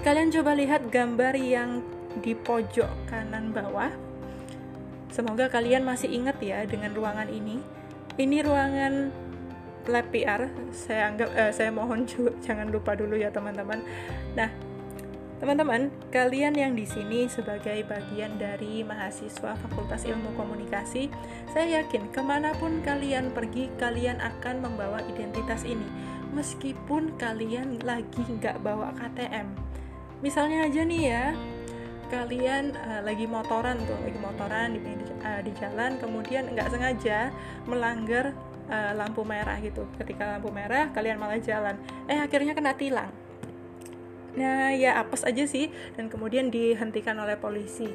Kalian 0.00 0.32
coba 0.32 0.56
lihat 0.56 0.88
gambar 0.88 1.36
yang 1.36 1.84
di 2.24 2.32
pojok 2.32 2.88
kanan 3.12 3.52
bawah. 3.52 3.92
Semoga 5.12 5.52
kalian 5.52 5.84
masih 5.84 6.08
ingat 6.08 6.40
ya 6.40 6.64
dengan 6.64 6.96
ruangan 6.96 7.28
ini. 7.28 7.60
Ini 8.16 8.48
ruangan 8.48 9.12
lab 9.92 10.08
PR. 10.08 10.48
Saya 10.72 11.12
anggap 11.12 11.28
uh, 11.36 11.52
saya 11.52 11.68
mohon 11.68 12.08
jangan 12.48 12.72
lupa 12.72 12.96
dulu 12.96 13.12
ya 13.12 13.28
teman-teman. 13.28 13.84
Nah 14.32 14.67
Teman-teman, 15.38 15.94
kalian 16.10 16.50
yang 16.58 16.74
di 16.74 16.82
sini 16.82 17.30
sebagai 17.30 17.86
bagian 17.86 18.42
dari 18.42 18.82
mahasiswa 18.82 19.54
Fakultas 19.54 20.02
Ilmu 20.02 20.34
Komunikasi, 20.34 21.06
saya 21.54 21.78
yakin 21.78 22.10
ke 22.10 22.18
mana 22.18 22.50
pun 22.58 22.82
kalian 22.82 23.30
pergi, 23.30 23.70
kalian 23.78 24.18
akan 24.18 24.66
membawa 24.66 24.98
identitas 25.06 25.62
ini, 25.62 25.86
meskipun 26.34 27.14
kalian 27.22 27.78
lagi 27.86 28.18
nggak 28.18 28.58
bawa 28.66 28.90
KTM. 28.98 29.46
Misalnya 30.26 30.66
aja 30.66 30.82
nih 30.82 31.02
ya, 31.06 31.24
kalian 32.10 32.74
uh, 32.74 33.06
lagi 33.06 33.30
motoran 33.30 33.78
tuh, 33.86 33.94
lagi 33.94 34.18
motoran 34.18 34.74
di, 34.74 34.90
uh, 35.22 35.40
di 35.46 35.54
jalan, 35.54 36.02
kemudian 36.02 36.50
nggak 36.50 36.66
sengaja 36.66 37.30
melanggar 37.62 38.34
uh, 38.66 38.90
lampu 38.90 39.22
merah 39.22 39.54
gitu. 39.62 39.86
Ketika 40.02 40.34
lampu 40.34 40.50
merah, 40.50 40.90
kalian 40.90 41.14
malah 41.14 41.38
jalan, 41.38 41.78
eh 42.10 42.18
akhirnya 42.18 42.58
kena 42.58 42.74
tilang 42.74 43.27
Nah, 44.38 44.70
ya 44.70 45.02
apes 45.02 45.26
aja 45.26 45.42
sih 45.50 45.74
dan 45.98 46.06
kemudian 46.06 46.54
dihentikan 46.54 47.18
oleh 47.18 47.34
polisi. 47.34 47.90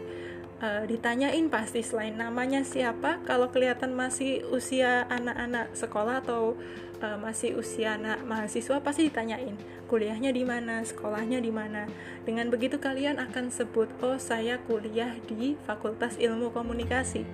Uh, 0.63 0.87
ditanyain 0.87 1.51
pasti 1.51 1.83
selain 1.83 2.15
namanya 2.15 2.63
siapa, 2.63 3.19
kalau 3.27 3.51
kelihatan 3.51 3.95
masih 3.95 4.47
usia 4.47 5.03
anak-anak 5.11 5.75
sekolah 5.75 6.23
atau 6.23 6.55
uh, 7.03 7.17
masih 7.19 7.59
usia 7.59 7.99
anak 7.99 8.23
mahasiswa 8.23 8.79
pasti 8.79 9.11
ditanyain 9.11 9.55
kuliahnya 9.91 10.33
di 10.33 10.41
mana, 10.41 10.81
sekolahnya 10.81 11.37
di 11.37 11.51
mana. 11.53 11.85
Dengan 12.25 12.49
begitu 12.49 12.81
kalian 12.81 13.21
akan 13.21 13.53
sebut, 13.53 13.91
"Oh, 14.01 14.17
saya 14.17 14.57
kuliah 14.65 15.19
di 15.29 15.53
Fakultas 15.69 16.17
Ilmu 16.17 16.49
Komunikasi." 16.49 17.27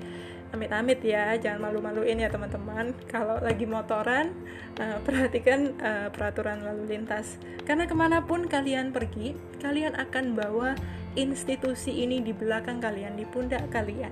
Amit-amit 0.49 0.99
ya 1.05 1.37
jangan 1.37 1.69
malu-maluin 1.69 2.17
ya 2.17 2.29
teman-teman. 2.29 2.97
Kalau 3.05 3.37
lagi 3.37 3.69
motoran 3.69 4.33
uh, 4.81 4.97
perhatikan 5.05 5.77
uh, 5.77 6.07
peraturan 6.09 6.65
lalu 6.65 6.97
lintas. 6.97 7.37
Karena 7.65 7.85
ke 7.85 7.93
mana 7.93 8.25
pun 8.25 8.49
kalian 8.49 8.89
pergi 8.89 9.37
kalian 9.61 9.93
akan 9.93 10.33
bawa 10.33 10.73
institusi 11.13 12.01
ini 12.01 12.21
di 12.21 12.33
belakang 12.33 12.81
kalian 12.81 13.13
di 13.13 13.25
pundak 13.29 13.69
kalian. 13.69 14.11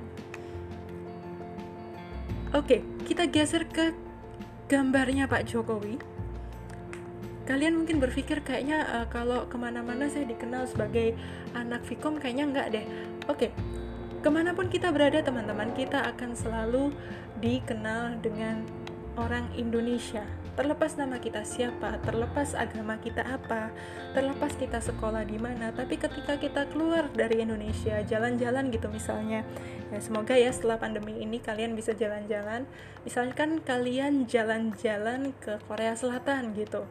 Oke 2.53 2.85
kita 3.09 3.25
geser 3.27 3.65
ke 3.65 3.93
gambarnya 4.69 5.25
Pak 5.25 5.49
Jokowi. 5.49 5.97
Kalian 7.47 7.79
mungkin 7.79 8.03
berpikir 8.03 8.43
kayaknya 8.43 8.83
uh, 8.91 9.07
kalau 9.07 9.47
ke 9.47 9.55
mana-mana 9.55 10.11
saya 10.11 10.27
dikenal 10.27 10.67
sebagai 10.67 11.15
anak 11.55 11.81
Vkom 11.87 12.19
kayaknya 12.19 12.45
enggak 12.45 12.67
deh. 12.75 12.85
Oke 13.31 13.55
ke 14.17 14.29
mana 14.33 14.57
pun 14.57 14.65
kita 14.67 14.89
berada 14.89 15.21
teman-teman 15.21 15.77
kita 15.77 16.01
akan 16.13 16.33
selalu 16.33 16.89
dikenal 17.37 18.17
dengan 18.25 18.65
orang 19.17 19.45
Indonesia. 19.53 20.25
Terlepas 20.57 20.97
nama 20.97 21.21
kita 21.21 21.45
siapa 21.45 22.01
terlepas 22.01 22.57
agama 22.57 22.97
kita 22.97 23.21
apa 23.21 23.69
terlepas 24.17 24.57
kita 24.57 24.81
sekolah 24.81 25.21
di 25.21 25.37
mana 25.37 25.69
tapi 25.69 26.01
ketika 26.01 26.33
kita 26.41 26.65
keluar 26.73 27.13
dari 27.13 27.45
Indonesia 27.45 28.01
jalan-jalan 28.01 28.73
gitu 28.73 28.89
misalnya. 28.89 29.45
Ya 29.93 29.99
semoga 30.01 30.33
ya 30.33 30.49
setelah 30.49 30.81
pandemi 30.81 31.21
ini 31.21 31.37
kalian 31.37 31.77
bisa 31.77 31.93
jalan-jalan. 31.93 32.65
Misalkan 33.05 33.61
kalian 33.61 34.25
jalan-jalan 34.25 35.37
ke 35.37 35.61
Korea 35.69 35.93
Selatan 35.93 36.57
gitu. 36.57 36.89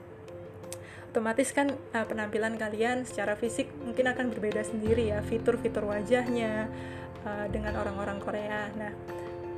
Otomatis 1.10 1.50
kan 1.50 1.74
uh, 1.96 2.06
penampilan 2.06 2.60
kalian 2.60 3.02
secara 3.02 3.34
fisik 3.34 3.72
mungkin 3.82 4.04
akan 4.04 4.30
berbeda 4.30 4.62
sendiri 4.62 5.10
ya 5.10 5.24
fitur-fitur 5.24 5.88
wajahnya 5.88 6.68
uh, 7.26 7.46
dengan 7.50 7.74
orang-orang 7.82 8.22
Korea. 8.22 8.70
Nah, 8.78 8.92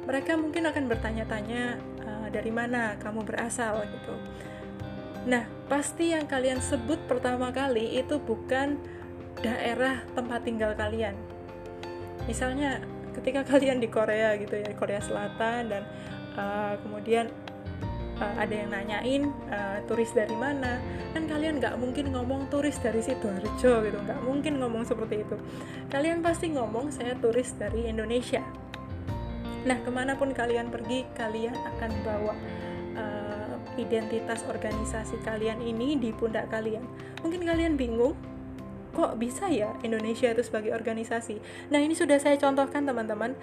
mereka 0.09 0.41
mungkin 0.41 0.65
akan 0.65 0.85
bertanya-tanya 0.89 1.63
uh, 2.03 2.29
dari 2.33 2.49
mana 2.49 2.97
kamu 2.97 3.29
berasal 3.29 3.85
gitu. 3.85 4.17
Nah, 5.29 5.45
pasti 5.69 6.17
yang 6.17 6.25
kalian 6.25 6.65
sebut 6.65 6.97
pertama 7.05 7.53
kali 7.53 8.01
itu 8.01 8.17
bukan 8.17 8.81
daerah 9.45 10.01
tempat 10.17 10.49
tinggal 10.49 10.73
kalian. 10.73 11.13
Misalnya 12.25 12.81
ketika 13.13 13.45
kalian 13.53 13.79
di 13.85 13.93
Korea 13.93 14.35
gitu 14.41 14.57
ya, 14.57 14.73
Korea 14.73 15.05
Selatan 15.05 15.69
dan 15.69 15.83
uh, 16.41 16.75
kemudian 16.81 17.29
uh, 18.19 18.35
ada 18.39 18.55
yang 18.55 18.71
nanyain 18.71 19.23
uh, 19.51 19.79
turis 19.87 20.11
dari 20.13 20.35
mana? 20.35 20.83
Kan 21.15 21.31
kalian 21.31 21.63
nggak 21.63 21.79
mungkin 21.79 22.13
ngomong 22.13 22.51
turis 22.53 22.77
dari 22.83 23.01
sidoarjo 23.03 23.83
gitu 23.87 23.99
nggak 23.99 24.21
mungkin 24.23 24.59
ngomong 24.61 24.85
seperti 24.85 25.23
itu. 25.25 25.37
Kalian 25.89 26.21
pasti 26.21 26.53
ngomong 26.53 26.91
saya 26.91 27.15
turis 27.19 27.55
dari 27.57 27.89
Indonesia. 27.89 28.43
Nah 29.67 29.79
ke 29.83 29.91
mana 29.91 30.15
pun 30.15 30.31
kalian 30.35 30.71
pergi 30.71 31.07
kalian 31.15 31.55
akan 31.55 31.91
bawa 32.07 32.35
uh, 32.99 33.55
identitas 33.79 34.43
organisasi 34.47 35.19
kalian 35.23 35.63
ini 35.63 35.99
di 35.99 36.11
pundak 36.15 36.51
kalian. 36.51 36.85
Mungkin 37.23 37.43
kalian 37.47 37.75
bingung 37.75 38.15
kok 38.95 39.15
bisa 39.21 39.47
ya 39.47 39.75
Indonesia 39.87 40.31
itu 40.31 40.43
sebagai 40.43 40.75
organisasi? 40.75 41.39
Nah 41.71 41.79
ini 41.79 41.95
sudah 41.95 42.19
saya 42.19 42.39
contohkan 42.39 42.85
teman-teman. 42.85 43.39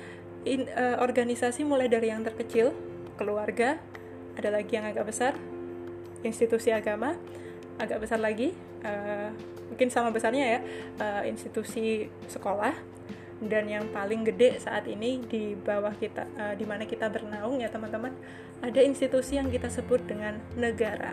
Uh, 0.45 1.01
organisasi 1.01 1.65
mulai 1.65 1.89
dari 1.89 2.13
yang 2.13 2.21
terkecil 2.21 2.69
keluarga 3.17 3.81
ada 4.35 4.49
lagi 4.51 4.71
yang 4.75 4.87
agak 4.87 5.07
besar? 5.07 5.33
Institusi 6.21 6.71
agama 6.71 7.15
agak 7.75 8.07
besar 8.07 8.23
lagi 8.23 8.55
uh, 8.87 9.29
mungkin 9.67 9.91
sama 9.91 10.07
besarnya 10.13 10.45
ya 10.45 10.59
uh, 11.01 11.23
institusi 11.27 12.07
sekolah. 12.29 12.95
Dan 13.35 13.67
yang 13.67 13.91
paling 13.91 14.23
gede 14.23 14.63
saat 14.63 14.87
ini 14.87 15.19
di 15.19 15.59
bawah 15.59 15.91
kita 15.91 16.23
uh, 16.39 16.53
di 16.55 16.63
mana 16.63 16.87
kita 16.87 17.11
bernaung 17.11 17.59
ya 17.59 17.67
teman-teman 17.67 18.15
ada 18.63 18.79
institusi 18.79 19.35
yang 19.35 19.51
kita 19.51 19.67
sebut 19.67 19.99
dengan 20.07 20.39
negara 20.55 21.11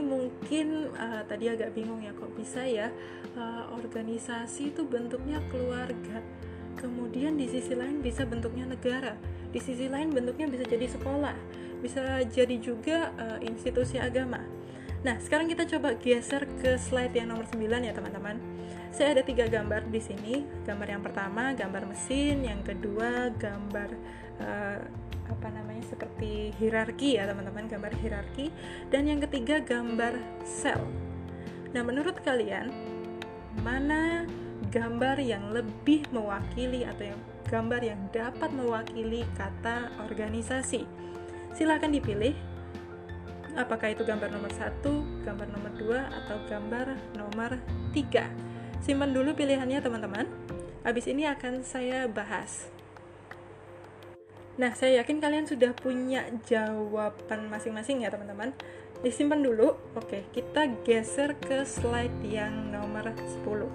mungkin 0.00 0.94
uh, 0.96 1.26
tadi 1.28 1.52
agak 1.52 1.76
bingung 1.76 2.00
ya 2.00 2.14
kok 2.16 2.32
bisa 2.32 2.64
ya 2.64 2.88
uh, 3.36 3.68
organisasi 3.76 4.72
itu 4.72 4.86
bentuknya 4.86 5.42
keluarga. 5.52 6.24
Kemudian 6.78 7.36
di 7.36 7.50
sisi 7.50 7.76
lain 7.76 8.00
bisa 8.00 8.24
bentuknya 8.24 8.64
negara. 8.64 9.18
Di 9.52 9.60
sisi 9.60 9.92
lain 9.92 10.08
bentuknya 10.08 10.48
bisa 10.48 10.64
jadi 10.64 10.88
sekolah. 10.88 11.36
Bisa 11.84 12.24
jadi 12.24 12.56
juga 12.56 13.12
uh, 13.20 13.38
institusi 13.44 14.00
agama. 14.00 14.40
Nah, 15.02 15.18
sekarang 15.18 15.50
kita 15.50 15.66
coba 15.66 15.98
geser 15.98 16.46
ke 16.62 16.78
slide 16.78 17.12
yang 17.12 17.34
nomor 17.34 17.42
9 17.50 17.58
ya 17.82 17.90
teman-teman. 17.90 18.38
Saya 18.94 19.18
ada 19.18 19.22
tiga 19.26 19.50
gambar 19.50 19.90
di 19.90 19.98
sini. 19.98 20.46
Gambar 20.62 20.88
yang 20.94 21.02
pertama 21.02 21.50
gambar 21.58 21.90
mesin, 21.90 22.46
yang 22.46 22.62
kedua 22.62 23.34
gambar 23.34 23.90
uh, 24.38 24.78
apa 25.42 25.50
namanya 25.50 25.82
seperti 25.90 26.54
hierarki 26.62 27.18
ya 27.18 27.26
teman-teman, 27.26 27.66
gambar 27.66 27.90
hierarki, 27.98 28.54
dan 28.94 29.10
yang 29.10 29.18
ketiga 29.26 29.58
gambar 29.58 30.14
sel. 30.46 30.78
Nah, 31.74 31.82
menurut 31.82 32.14
kalian 32.22 32.70
mana 33.66 34.22
gambar 34.70 35.18
yang 35.18 35.50
lebih 35.50 36.06
mewakili 36.14 36.86
atau 36.86 37.10
yang 37.10 37.20
gambar 37.50 37.82
yang 37.82 38.00
dapat 38.14 38.54
mewakili 38.54 39.26
kata 39.34 39.90
organisasi? 39.98 40.86
Silahkan 41.58 41.90
dipilih 41.90 42.38
apakah 43.58 43.92
itu 43.92 44.06
gambar 44.06 44.30
nomor 44.30 44.54
satu, 44.54 45.02
gambar 45.26 45.50
nomor 45.50 45.72
dua, 45.74 46.00
atau 46.22 46.38
gambar 46.46 46.96
nomor 47.18 47.58
tiga. 47.90 48.30
Simpan 48.78 49.10
dulu 49.10 49.34
pilihannya 49.34 49.82
teman-teman. 49.82 50.30
Habis 50.86 51.10
ini 51.10 51.26
akan 51.26 51.66
saya 51.66 52.06
bahas. 52.06 52.71
Nah, 54.60 54.76
saya 54.76 55.00
yakin 55.00 55.16
kalian 55.16 55.48
sudah 55.48 55.72
punya 55.72 56.28
jawaban 56.44 57.48
masing-masing 57.48 58.04
ya 58.04 58.12
teman-teman. 58.12 58.52
Disimpan 59.00 59.40
dulu. 59.40 59.80
Oke, 59.96 60.28
kita 60.36 60.68
geser 60.84 61.34
ke 61.40 61.64
slide 61.64 62.14
yang 62.20 62.68
nomor 62.68 63.12
10. 63.16 63.68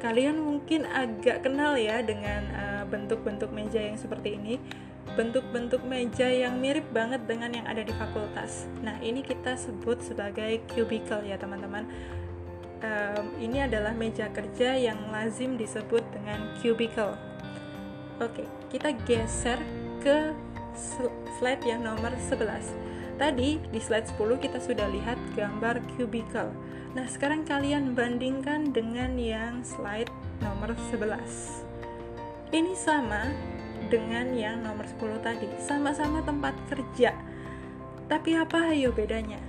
Kalian 0.00 0.40
mungkin 0.40 0.88
agak 0.88 1.44
kenal 1.44 1.76
ya 1.76 2.00
dengan 2.00 2.42
eh, 2.52 2.84
bentuk-bentuk 2.88 3.52
uh, 3.52 3.56
meja 3.56 3.80
yang 3.80 4.00
seperti 4.00 4.40
ini. 4.40 4.56
Bentuk-bentuk 5.16 5.84
meja 5.84 6.28
yang 6.28 6.60
mirip 6.60 6.84
banget 6.92 7.24
dengan 7.24 7.52
yang 7.52 7.66
ada 7.68 7.80
di 7.80 7.92
fakultas. 7.94 8.68
Nah, 8.84 9.00
ini 9.00 9.24
kita 9.24 9.56
sebut 9.56 10.00
sebagai 10.04 10.64
cubicle 10.72 11.24
ya 11.24 11.40
teman-teman 11.40 11.88
um, 12.82 13.26
ini 13.40 13.64
adalah 13.64 13.92
meja 13.96 14.28
kerja 14.32 14.76
yang 14.76 14.98
lazim 15.12 15.56
disebut 15.56 16.02
dengan 16.12 16.52
cubicle. 16.60 17.16
Oke, 18.16 18.48
kita 18.76 18.92
geser 19.08 19.56
ke 20.04 20.36
slide 21.40 21.64
yang 21.64 21.80
nomor 21.80 22.12
11. 22.12 23.16
Tadi 23.16 23.56
di 23.72 23.80
slide 23.80 24.04
10 24.12 24.36
kita 24.36 24.60
sudah 24.60 24.84
lihat 24.92 25.16
gambar 25.32 25.80
cubicle. 25.96 26.52
Nah, 26.92 27.08
sekarang 27.08 27.48
kalian 27.48 27.96
bandingkan 27.96 28.76
dengan 28.76 29.16
yang 29.16 29.64
slide 29.64 30.12
nomor 30.44 30.76
11. 30.92 31.64
Ini 32.52 32.76
sama 32.76 33.32
dengan 33.88 34.36
yang 34.36 34.60
nomor 34.60 34.84
10 34.84 35.24
tadi, 35.24 35.48
sama-sama 35.56 36.20
tempat 36.20 36.52
kerja. 36.68 37.16
Tapi 38.12 38.36
apa 38.36 38.76
ayo 38.76 38.92
bedanya? 38.92 39.40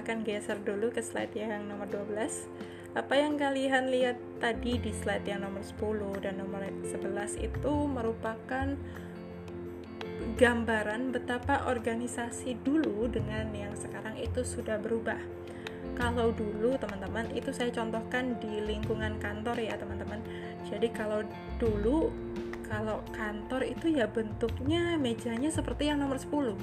Silahkan 0.00 0.24
geser 0.24 0.56
dulu 0.64 0.88
ke 0.88 1.04
slide 1.04 1.36
yang 1.36 1.68
nomor 1.68 1.84
12 1.84 2.16
apa 2.96 3.20
yang 3.20 3.36
kalian 3.36 3.92
lihat 3.92 4.16
tadi 4.40 4.80
di 4.80 4.96
slide 4.96 5.28
yang 5.28 5.44
nomor 5.44 5.60
10 5.60 6.24
dan 6.24 6.40
nomor 6.40 6.64
11 6.88 7.36
itu 7.36 7.74
merupakan 7.84 8.80
gambaran 10.40 11.12
betapa 11.12 11.68
organisasi 11.68 12.64
dulu 12.64 13.12
dengan 13.12 13.52
yang 13.52 13.76
sekarang 13.76 14.16
itu 14.16 14.40
sudah 14.40 14.80
berubah. 14.80 15.20
Kalau 16.00 16.32
dulu 16.32 16.80
teman-teman 16.80 17.28
itu 17.36 17.52
saya 17.52 17.68
contohkan 17.68 18.40
di 18.40 18.64
lingkungan 18.64 19.20
kantor 19.20 19.60
ya 19.60 19.76
teman-teman. 19.76 20.24
Jadi 20.64 20.88
kalau 20.96 21.28
dulu 21.60 22.08
kalau 22.72 23.04
kantor 23.12 23.68
itu 23.68 24.00
ya 24.00 24.08
bentuknya 24.08 24.96
mejanya 24.96 25.52
seperti 25.52 25.92
yang 25.92 26.00
nomor 26.00 26.16
10 26.16 26.56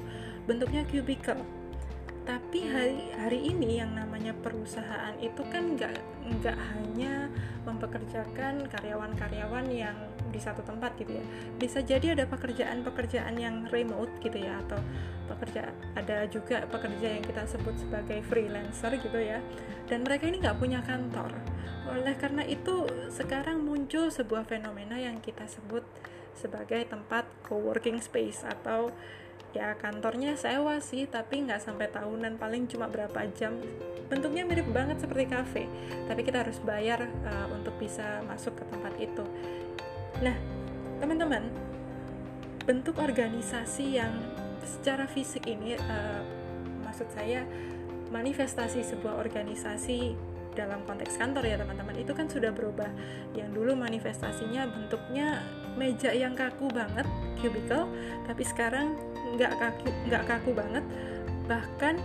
bentuknya 0.47 0.87
cubicle 0.87 1.43
tapi 2.27 2.67
hari 2.67 3.07
hari 3.15 3.39
ini 3.55 3.79
yang 3.79 3.95
namanya 3.95 4.35
perusahaan 4.43 5.15
itu 5.23 5.39
kan 5.47 5.79
nggak 5.79 5.95
nggak 6.27 6.57
hanya 6.75 7.31
mempekerjakan 7.63 8.67
karyawan-karyawan 8.67 9.71
yang 9.71 9.95
di 10.27 10.35
satu 10.35 10.59
tempat 10.67 10.99
gitu 10.99 11.15
ya. 11.15 11.23
Bisa 11.55 11.79
jadi 11.79 12.19
ada 12.19 12.27
pekerjaan-pekerjaan 12.27 13.31
yang 13.39 13.63
remote 13.71 14.11
gitu 14.19 14.43
ya 14.43 14.59
atau 14.67 14.75
pekerja 15.31 15.71
ada 15.95 16.27
juga 16.27 16.67
pekerja 16.67 17.15
yang 17.15 17.23
kita 17.23 17.47
sebut 17.47 17.79
sebagai 17.79 18.19
freelancer 18.27 18.99
gitu 18.99 19.19
ya. 19.23 19.39
Dan 19.87 20.03
mereka 20.03 20.27
ini 20.27 20.43
nggak 20.43 20.59
punya 20.59 20.83
kantor. 20.83 21.31
Oleh 21.87 22.15
karena 22.19 22.43
itu 22.43 22.83
sekarang 23.07 23.63
muncul 23.63 24.11
sebuah 24.11 24.43
fenomena 24.43 24.99
yang 24.99 25.23
kita 25.23 25.47
sebut 25.47 25.87
sebagai 26.35 26.83
tempat 26.91 27.23
co-working 27.47 28.03
space 28.03 28.43
atau 28.43 28.91
ya 29.57 29.73
kantornya 29.81 30.37
sewa 30.37 30.77
sih 30.77 31.09
tapi 31.09 31.41
nggak 31.41 31.57
sampai 31.57 31.89
tahunan 31.89 32.37
paling 32.37 32.69
cuma 32.69 32.85
berapa 32.85 33.25
jam. 33.33 33.57
Bentuknya 34.07 34.45
mirip 34.45 34.69
banget 34.69 35.01
seperti 35.01 35.25
kafe 35.27 35.63
tapi 36.05 36.21
kita 36.21 36.45
harus 36.45 36.61
bayar 36.61 37.09
uh, 37.25 37.47
untuk 37.51 37.73
bisa 37.81 38.21
masuk 38.29 38.53
ke 38.61 38.63
tempat 38.69 38.93
itu. 39.01 39.25
Nah 40.21 40.37
teman-teman 41.01 41.49
bentuk 42.69 43.01
organisasi 43.01 43.97
yang 43.97 44.13
secara 44.61 45.09
fisik 45.09 45.49
ini 45.49 45.73
uh, 45.79 46.21
maksud 46.85 47.09
saya 47.17 47.41
manifestasi 48.13 48.83
sebuah 48.85 49.19
organisasi 49.19 50.15
dalam 50.57 50.81
konteks 50.89 51.21
kantor 51.21 51.45
ya 51.45 51.61
teman-teman. 51.61 51.93
Itu 51.93 52.17
kan 52.17 52.25
sudah 52.25 52.49
berubah. 52.49 52.89
Yang 53.37 53.49
dulu 53.53 53.77
manifestasinya 53.77 54.65
bentuknya 54.65 55.45
meja 55.77 56.09
yang 56.09 56.33
kaku 56.33 56.73
banget 56.73 57.05
cubicle 57.37 57.85
tapi 58.25 58.41
sekarang 58.41 58.97
nggak 59.37 59.53
kaku 59.61 59.89
nggak 60.09 60.23
kaku 60.25 60.51
banget. 60.57 60.81
Bahkan 61.45 61.95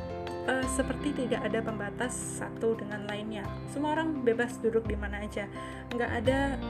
uh, 0.47 0.67
seperti 0.69 1.25
tidak 1.25 1.49
ada 1.49 1.65
pembatas 1.65 2.12
satu 2.12 2.77
dengan 2.77 3.09
lainnya. 3.09 3.49
Semua 3.73 3.97
orang 3.97 4.23
bebas 4.23 4.61
duduk 4.61 4.85
di 4.87 4.97
mana 5.01 5.25
aja. 5.25 5.49
Nggak 5.95 6.11
ada 6.23 6.61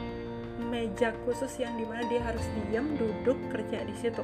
meja 0.62 1.10
khusus 1.26 1.58
yang 1.58 1.74
di 1.74 1.84
mana 1.84 2.06
dia 2.06 2.22
harus 2.22 2.44
diam 2.68 2.94
duduk 2.94 3.36
kerja 3.50 3.82
di 3.82 3.94
situ. 3.98 4.22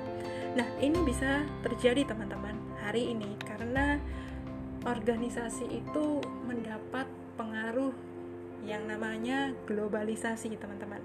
Nah 0.54 0.68
ini 0.78 1.02
bisa 1.02 1.44
terjadi 1.66 2.14
teman-teman 2.14 2.56
hari 2.84 3.12
ini. 3.12 3.34
Karena 3.42 3.98
organisasi 4.86 5.66
itu 5.68 6.22
mendapat 6.46 7.04
pengaruh 7.48 7.96
yang 8.68 8.84
namanya 8.84 9.56
globalisasi 9.64 10.52
teman-teman 10.60 11.00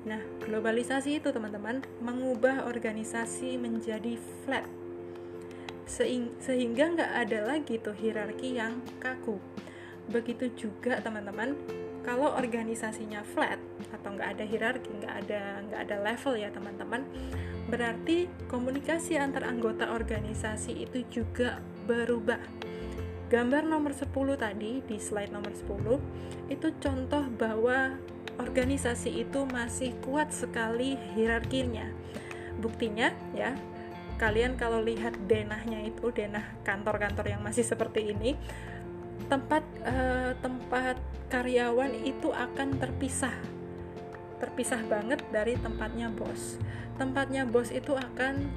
Nah, 0.00 0.20
globalisasi 0.40 1.20
itu 1.20 1.28
teman-teman 1.28 1.84
mengubah 2.00 2.64
organisasi 2.64 3.60
menjadi 3.60 4.16
flat 4.44 4.64
sehingga 6.38 6.94
nggak 6.94 7.12
ada 7.26 7.38
lagi 7.50 7.82
tuh 7.82 7.92
hierarki 7.92 8.56
yang 8.56 8.78
kaku. 9.02 9.42
Begitu 10.06 10.54
juga 10.54 11.02
teman-teman, 11.02 11.58
kalau 12.06 12.30
organisasinya 12.30 13.26
flat 13.26 13.58
atau 13.90 14.14
nggak 14.14 14.38
ada 14.38 14.44
hierarki, 14.46 14.88
nggak 15.02 15.14
ada 15.26 15.42
nggak 15.66 15.80
ada 15.90 15.96
level 16.00 16.34
ya 16.38 16.48
teman-teman, 16.54 17.02
berarti 17.66 18.30
komunikasi 18.46 19.18
antar 19.18 19.44
anggota 19.50 19.90
organisasi 19.90 20.86
itu 20.86 21.02
juga 21.10 21.58
berubah. 21.90 22.38
Gambar 23.30 23.62
nomor 23.62 23.94
10 23.94 24.10
tadi 24.34 24.82
di 24.82 24.98
slide 24.98 25.30
nomor 25.30 25.54
10 25.54 26.50
itu 26.50 26.68
contoh 26.82 27.24
bahwa 27.38 27.94
organisasi 28.42 29.22
itu 29.22 29.46
masih 29.46 29.94
kuat 30.02 30.34
sekali 30.34 30.98
hierarkinya. 31.14 31.86
Buktinya 32.58 33.14
ya, 33.30 33.54
kalian 34.18 34.58
kalau 34.58 34.82
lihat 34.82 35.14
denahnya 35.30 35.86
itu 35.86 36.10
denah 36.10 36.42
kantor-kantor 36.66 37.30
yang 37.30 37.38
masih 37.46 37.62
seperti 37.62 38.10
ini, 38.10 38.34
tempat 39.30 39.62
uh, 39.86 40.34
tempat 40.42 40.98
karyawan 41.30 42.02
itu 42.02 42.34
akan 42.34 42.82
terpisah. 42.82 43.38
Terpisah 44.42 44.82
banget 44.90 45.22
dari 45.30 45.54
tempatnya 45.54 46.10
bos. 46.10 46.58
Tempatnya 46.98 47.46
bos 47.46 47.70
itu 47.70 47.94
akan 47.94 48.50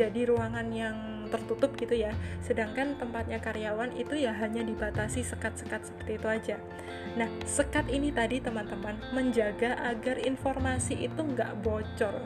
jadi 0.00 0.32
ruangan 0.32 0.72
yang 0.72 1.13
tertutup 1.34 1.74
gitu 1.74 1.98
ya. 1.98 2.14
Sedangkan 2.46 2.94
tempatnya 2.94 3.42
karyawan 3.42 3.90
itu 3.98 4.14
ya 4.14 4.30
hanya 4.38 4.62
dibatasi 4.62 5.26
sekat-sekat 5.26 5.90
seperti 5.90 6.22
itu 6.22 6.28
aja. 6.30 6.56
Nah 7.18 7.26
sekat 7.42 7.90
ini 7.90 8.14
tadi 8.14 8.38
teman-teman 8.38 8.94
menjaga 9.10 9.74
agar 9.82 10.22
informasi 10.22 11.10
itu 11.10 11.18
nggak 11.18 11.66
bocor. 11.66 12.22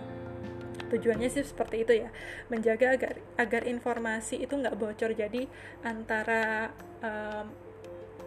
Tujuannya 0.93 1.29
sih 1.33 1.45
seperti 1.45 1.85
itu 1.85 1.93
ya 2.05 2.09
menjaga 2.53 2.97
agar 2.97 3.13
agar 3.41 3.63
informasi 3.65 4.45
itu 4.45 4.53
nggak 4.53 4.77
bocor. 4.77 5.17
Jadi 5.17 5.49
antara 5.81 6.69
um, 7.01 7.49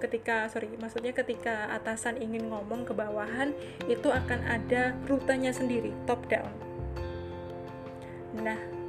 ketika 0.01 0.49
sorry 0.49 0.73
maksudnya 0.81 1.13
ketika 1.13 1.69
atasan 1.77 2.17
ingin 2.17 2.49
ngomong 2.49 2.89
ke 2.89 2.93
bawahan 2.97 3.53
itu 3.85 4.09
akan 4.09 4.41
ada 4.49 4.97
rutenya 5.05 5.53
sendiri 5.53 5.93
top 6.09 6.25
down. 6.25 6.49
Nah 8.33 8.80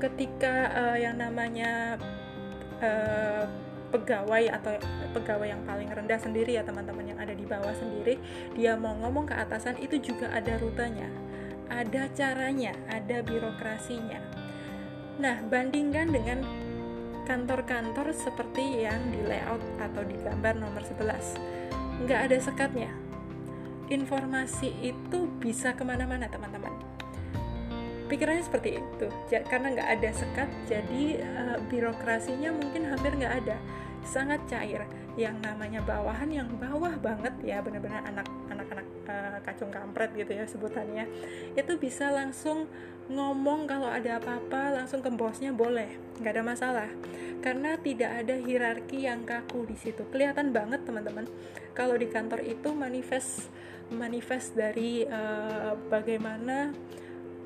ketika 0.00 0.72
uh, 0.72 0.96
yang 0.96 1.20
namanya 1.20 2.00
uh, 2.80 3.44
pegawai 3.90 4.54
atau 4.54 4.78
pegawai 5.12 5.50
yang 5.50 5.62
paling 5.66 5.90
rendah 5.90 6.16
sendiri 6.16 6.56
ya 6.56 6.62
teman-teman 6.62 7.10
yang 7.10 7.18
ada 7.18 7.34
di 7.34 7.42
bawah 7.42 7.74
sendiri 7.74 8.22
dia 8.54 8.78
mau 8.78 8.94
ngomong 8.96 9.26
ke 9.26 9.34
atasan 9.34 9.76
itu 9.82 9.98
juga 9.98 10.30
ada 10.30 10.56
rutanya 10.62 11.10
ada 11.70 12.10
caranya 12.10 12.74
ada 12.90 13.22
birokrasinya. 13.22 14.18
Nah 15.22 15.38
bandingkan 15.46 16.10
dengan 16.10 16.42
kantor-kantor 17.30 18.10
seperti 18.10 18.82
yang 18.82 18.98
di 19.14 19.22
layout 19.22 19.62
atau 19.78 20.02
di 20.02 20.18
gambar 20.18 20.58
nomor 20.58 20.82
11 20.82 22.06
nggak 22.06 22.20
ada 22.26 22.38
sekatnya. 22.42 22.90
Informasi 23.90 24.70
itu 24.82 25.26
bisa 25.38 25.74
ke 25.74 25.82
mana-mana 25.82 26.26
teman-teman 26.26 26.89
pikirannya 28.10 28.42
seperti 28.42 28.82
itu. 28.82 29.06
Karena 29.46 29.70
nggak 29.70 29.88
ada 29.98 30.10
sekat 30.10 30.48
jadi 30.66 31.02
uh, 31.22 31.58
birokrasinya 31.70 32.50
mungkin 32.50 32.90
hampir 32.90 33.14
nggak 33.14 33.34
ada. 33.46 33.56
Sangat 34.02 34.42
cair. 34.50 34.82
Yang 35.14 35.38
namanya 35.46 35.80
bawahan 35.86 36.30
yang 36.30 36.48
bawah 36.58 36.94
banget 36.98 37.34
ya 37.46 37.62
benar-benar 37.62 38.02
anak 38.10 38.26
anak-anak 38.50 38.86
uh, 39.06 39.38
kacung 39.46 39.70
kampret 39.70 40.10
gitu 40.14 40.32
ya 40.32 40.46
sebutannya 40.46 41.06
itu 41.58 41.72
bisa 41.76 42.08
langsung 42.14 42.70
ngomong 43.10 43.66
kalau 43.66 43.90
ada 43.90 44.22
apa-apa 44.22 44.74
langsung 44.74 44.98
ke 44.98 45.10
bosnya 45.14 45.54
boleh. 45.54 45.94
Nggak 46.18 46.32
ada 46.34 46.44
masalah. 46.44 46.90
Karena 47.40 47.78
tidak 47.80 48.10
ada 48.26 48.34
hierarki 48.36 49.08
yang 49.08 49.24
kaku 49.24 49.64
di 49.64 49.76
situ. 49.78 50.04
Kelihatan 50.10 50.52
banget 50.52 50.84
teman-teman 50.84 51.24
kalau 51.72 51.94
di 51.94 52.10
kantor 52.10 52.42
itu 52.44 52.74
manifest 52.74 53.48
manifest 53.90 54.54
dari 54.54 55.02
uh, 55.02 55.74
bagaimana 55.90 56.70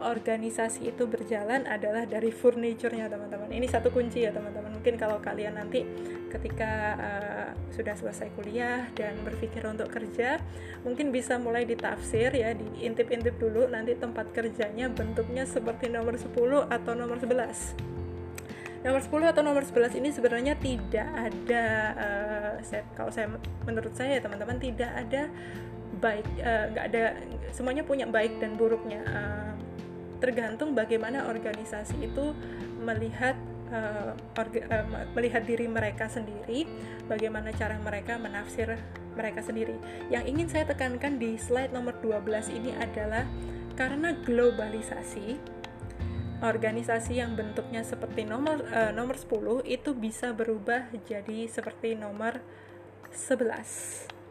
organisasi 0.03 0.91
itu 0.91 1.07
berjalan 1.07 1.67
adalah 1.69 2.07
dari 2.09 2.35
furniturnya 2.35 3.07
teman-teman. 3.07 3.51
Ini 3.51 3.67
satu 3.71 3.95
kunci 3.95 4.27
ya 4.27 4.35
teman-teman. 4.35 4.75
Mungkin 4.75 4.95
kalau 4.99 5.23
kalian 5.23 5.55
nanti 5.59 5.87
ketika 6.35 6.73
uh, 6.99 7.49
sudah 7.71 7.95
selesai 7.95 8.35
kuliah 8.35 8.91
dan 8.99 9.15
berpikir 9.23 9.63
untuk 9.71 9.87
kerja 9.87 10.43
mungkin 10.83 11.15
bisa 11.15 11.39
mulai 11.39 11.63
ditafsir 11.63 12.35
ya 12.35 12.55
diintip-intip 12.55 13.39
dulu. 13.39 13.71
Nanti 13.71 13.95
tempat 13.95 14.35
kerjanya 14.35 14.91
bentuknya 14.91 15.47
seperti 15.47 15.87
nomor 15.91 16.19
10 16.19 16.35
atau 16.71 16.93
nomor 16.97 17.19
11 17.23 17.95
nomor 18.85 19.01
10 19.01 19.33
atau 19.33 19.41
nomor 19.41 19.65
11 19.65 19.97
ini 19.97 20.13
sebenarnya 20.13 20.61
tidak 20.61 21.09
ada 21.09 21.65
uh, 21.97 22.55
saya, 22.61 22.85
kalau 22.93 23.09
saya 23.09 23.33
menurut 23.65 23.97
saya 23.97 24.21
teman-teman 24.21 24.61
tidak 24.61 24.93
ada 24.93 25.33
baik 26.05 26.27
eh, 26.37 26.65
nggak 26.75 26.85
uh, 26.85 26.91
ada 26.93 27.05
semuanya 27.55 27.81
punya 27.87 28.05
baik 28.05 28.37
dan 28.43 28.61
buruknya. 28.61 29.01
Uh, 29.09 29.54
tergantung 30.25 30.73
bagaimana 30.73 31.29
organisasi 31.29 32.01
itu 32.01 32.33
melihat 32.81 33.37
uh, 33.69 34.17
orga, 34.41 34.61
uh, 34.73 34.87
melihat 35.13 35.45
diri 35.45 35.69
mereka 35.69 36.09
sendiri 36.09 36.65
bagaimana 37.05 37.53
cara 37.53 37.77
mereka 37.77 38.17
menafsir 38.17 38.81
mereka 39.13 39.45
sendiri. 39.45 39.77
Yang 40.09 40.25
ingin 40.33 40.49
saya 40.49 40.65
tekankan 40.65 41.21
di 41.21 41.37
slide 41.37 41.77
nomor 41.77 42.01
12 42.01 42.57
ini 42.57 42.73
adalah 42.73 43.29
karena 43.77 44.17
globalisasi 44.25 45.37
organisasi 46.41 47.21
yang 47.21 47.37
bentuknya 47.37 47.85
seperti 47.85 48.25
nomor 48.25 48.65
uh, 48.73 48.93
nomor 48.97 49.17
10 49.17 49.65
itu 49.69 49.91
bisa 49.93 50.33
berubah 50.33 50.93
jadi 51.05 51.49
seperti 51.49 51.97
nomor 51.97 52.41
11 53.13 54.24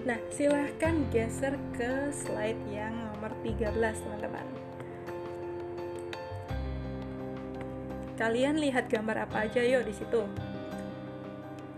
Nah, 0.00 0.16
silahkan 0.32 0.96
geser 1.12 1.60
ke 1.76 2.08
slide 2.08 2.56
yang 2.72 2.96
nomor 3.12 3.36
13, 3.44 4.00
teman-teman. 4.00 4.46
Kalian 8.16 8.60
lihat 8.60 8.88
gambar 8.88 9.28
apa 9.28 9.48
aja 9.48 9.60
yuk 9.60 9.84
di 9.84 9.92
situ. 9.96 10.24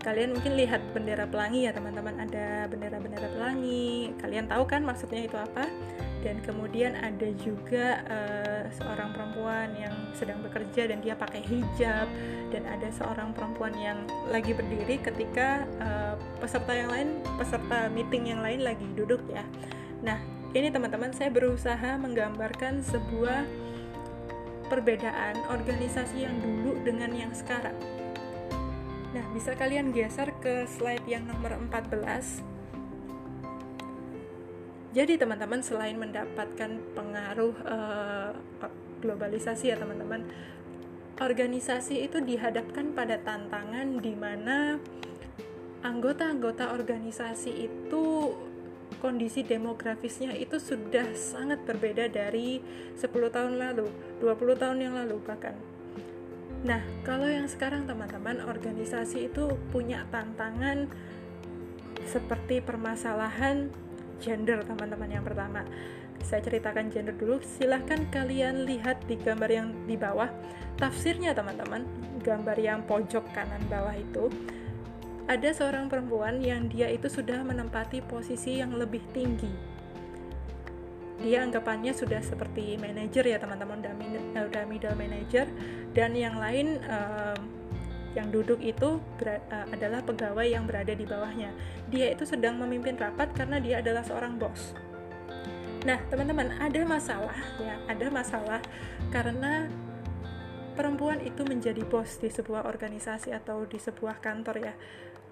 Kalian 0.03 0.35
mungkin 0.35 0.59
lihat 0.59 0.83
bendera 0.91 1.23
pelangi 1.25 1.65
ya, 1.65 1.71
teman-teman. 1.71 2.19
Ada 2.19 2.67
bendera-bendera 2.67 3.27
pelangi. 3.31 4.11
Kalian 4.19 4.51
tahu 4.51 4.63
kan 4.67 4.83
maksudnya 4.83 5.23
itu 5.23 5.39
apa? 5.39 5.65
dan 6.23 6.39
kemudian 6.39 6.95
ada 7.03 7.29
juga 7.35 7.99
uh, 8.07 8.63
seorang 8.79 9.11
perempuan 9.11 9.75
yang 9.75 9.91
sedang 10.15 10.39
bekerja 10.39 10.87
dan 10.87 11.03
dia 11.03 11.19
pakai 11.19 11.43
hijab 11.43 12.07
dan 12.49 12.63
ada 12.63 12.87
seorang 12.95 13.35
perempuan 13.35 13.75
yang 13.75 14.07
lagi 14.31 14.55
berdiri 14.55 15.03
ketika 15.03 15.67
uh, 15.83 16.15
peserta 16.39 16.71
yang 16.71 16.89
lain 16.89 17.19
peserta 17.35 17.91
meeting 17.91 18.31
yang 18.31 18.39
lain 18.39 18.63
lagi 18.63 18.87
duduk 18.95 19.19
ya 19.27 19.43
nah 19.99 20.17
ini 20.55 20.71
teman-teman 20.71 21.11
saya 21.11 21.27
berusaha 21.27 21.99
menggambarkan 21.99 22.79
sebuah 22.87 23.43
perbedaan 24.71 25.43
organisasi 25.51 26.23
yang 26.23 26.39
dulu 26.39 26.79
dengan 26.87 27.11
yang 27.11 27.35
sekarang 27.35 27.75
nah 29.13 29.25
bisa 29.31 29.53
kalian 29.53 29.93
geser 29.93 30.33
ke 30.41 30.65
slide 30.65 31.05
yang 31.05 31.29
nomor 31.29 31.53
14 31.53 32.53
jadi 34.93 35.17
teman-teman 35.17 35.65
selain 35.65 35.97
mendapatkan 35.97 36.69
pengaruh 36.93 37.57
uh, 37.65 38.29
globalisasi 39.01 39.73
ya 39.73 39.75
teman-teman, 39.75 40.21
organisasi 41.17 42.05
itu 42.05 42.21
dihadapkan 42.21 42.93
pada 42.93 43.17
tantangan 43.17 43.97
di 43.97 44.13
mana 44.13 44.77
anggota-anggota 45.81 46.77
organisasi 46.77 47.51
itu 47.67 48.37
kondisi 49.01 49.41
demografisnya 49.41 50.37
itu 50.37 50.61
sudah 50.61 51.11
sangat 51.17 51.65
berbeda 51.65 52.07
dari 52.07 52.61
10 52.93 53.09
tahun 53.09 53.57
lalu, 53.57 53.89
20 54.21 54.61
tahun 54.61 54.77
yang 54.77 54.93
lalu 54.93 55.17
bahkan. 55.25 55.57
Nah, 56.63 56.79
kalau 57.03 57.27
yang 57.27 57.43
sekarang 57.51 57.83
teman-teman 57.83 58.39
organisasi 58.39 59.27
itu 59.27 59.51
punya 59.67 60.07
tantangan 60.15 60.87
seperti 62.07 62.63
permasalahan 62.63 63.67
gender 64.23 64.63
teman-teman 64.63 65.11
yang 65.11 65.27
pertama. 65.27 65.67
Saya 66.23 66.39
ceritakan 66.39 66.87
gender 66.87 67.11
dulu. 67.19 67.43
Silahkan 67.43 68.07
kalian 68.07 68.63
lihat 68.63 69.03
di 69.11 69.19
gambar 69.19 69.51
yang 69.51 69.67
di 69.83 69.99
bawah 69.99 70.31
tafsirnya 70.79 71.35
teman-teman. 71.35 71.83
Gambar 72.23 72.55
yang 72.55 72.87
pojok 72.87 73.27
kanan 73.35 73.59
bawah 73.67 73.91
itu. 73.99 74.31
Ada 75.27 75.51
seorang 75.51 75.91
perempuan 75.91 76.39
yang 76.39 76.71
dia 76.71 76.87
itu 76.87 77.11
sudah 77.11 77.43
menempati 77.43 77.99
posisi 78.07 78.63
yang 78.63 78.75
lebih 78.79 79.03
tinggi 79.11 79.72
dia 81.21 81.45
anggapannya 81.45 81.93
sudah 81.93 82.19
seperti 82.25 82.79
manajer 82.81 83.21
ya 83.25 83.37
teman-teman 83.37 83.79
udah 84.33 84.63
middle 84.65 84.97
manager 84.97 85.45
dan 85.93 86.17
yang 86.17 86.41
lain 86.41 86.81
um, 86.89 87.63
yang 88.13 88.29
duduk 88.29 88.61
itu 88.61 89.01
uh, 89.01 89.67
adalah 89.73 90.05
pegawai 90.05 90.45
yang 90.45 90.69
berada 90.69 90.93
di 90.93 91.05
bawahnya. 91.05 91.49
Dia 91.89 92.13
itu 92.13 92.25
sedang 92.29 92.61
memimpin 92.61 92.97
rapat 92.97 93.33
karena 93.33 93.57
dia 93.57 93.81
adalah 93.81 94.05
seorang 94.05 94.37
bos. 94.37 94.77
Nah, 95.83 95.99
teman-teman, 96.07 96.53
ada 96.61 96.81
masalah 96.87 97.35
ya, 97.59 97.75
ada 97.89 98.07
masalah 98.07 98.61
karena 99.11 99.67
perempuan 100.77 101.19
itu 101.21 101.43
menjadi 101.43 101.83
bos 101.83 102.21
di 102.21 102.31
sebuah 102.31 102.63
organisasi 102.69 103.35
atau 103.35 103.65
di 103.67 103.81
sebuah 103.81 104.21
kantor 104.23 104.55
ya. 104.61 104.73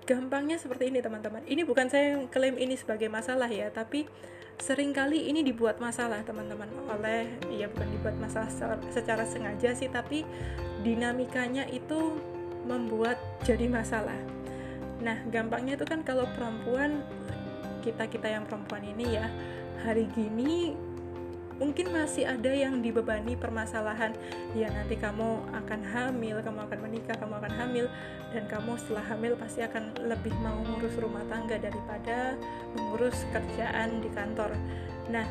Gampangnya 0.02 0.58
seperti 0.58 0.90
ini, 0.90 1.00
teman-teman. 1.00 1.46
Ini 1.46 1.62
bukan 1.64 1.88
saya 1.88 2.18
yang 2.18 2.26
klaim 2.28 2.58
ini 2.58 2.74
sebagai 2.76 3.08
masalah 3.08 3.48
ya, 3.48 3.70
tapi 3.70 4.10
sering 4.62 4.94
kali 4.94 5.30
ini 5.30 5.42
dibuat 5.42 5.82
masalah, 5.82 6.22
teman-teman, 6.22 6.70
oleh 6.90 7.30
ya 7.50 7.66
bukan 7.70 7.90
dibuat 7.90 8.16
masalah 8.22 8.50
secara 8.94 9.26
sengaja 9.26 9.74
sih, 9.74 9.90
tapi 9.90 10.22
dinamikanya 10.86 11.66
itu 11.70 12.18
membuat 12.66 13.18
jadi 13.42 13.66
masalah. 13.66 14.18
Nah, 15.02 15.18
gampangnya 15.34 15.82
itu 15.82 15.86
kan 15.86 16.06
kalau 16.06 16.30
perempuan 16.38 17.02
kita-kita 17.82 18.30
yang 18.30 18.46
perempuan 18.46 18.86
ini 18.86 19.18
ya, 19.18 19.26
hari 19.82 20.06
gini 20.14 20.78
mungkin 21.62 21.94
masih 21.94 22.26
ada 22.26 22.50
yang 22.50 22.82
dibebani 22.82 23.38
permasalahan 23.38 24.18
ya 24.58 24.74
nanti 24.74 24.98
kamu 24.98 25.46
akan 25.54 25.82
hamil, 25.86 26.42
kamu 26.42 26.60
akan 26.66 26.80
menikah, 26.90 27.14
kamu 27.22 27.38
akan 27.38 27.54
hamil 27.54 27.86
dan 28.34 28.50
kamu 28.50 28.74
setelah 28.82 29.06
hamil 29.14 29.38
pasti 29.38 29.62
akan 29.62 29.94
lebih 30.10 30.34
mau 30.42 30.58
ngurus 30.58 30.98
rumah 30.98 31.22
tangga 31.30 31.62
daripada 31.62 32.34
mengurus 32.74 33.22
kerjaan 33.30 34.02
di 34.02 34.10
kantor. 34.10 34.58
Nah, 35.14 35.30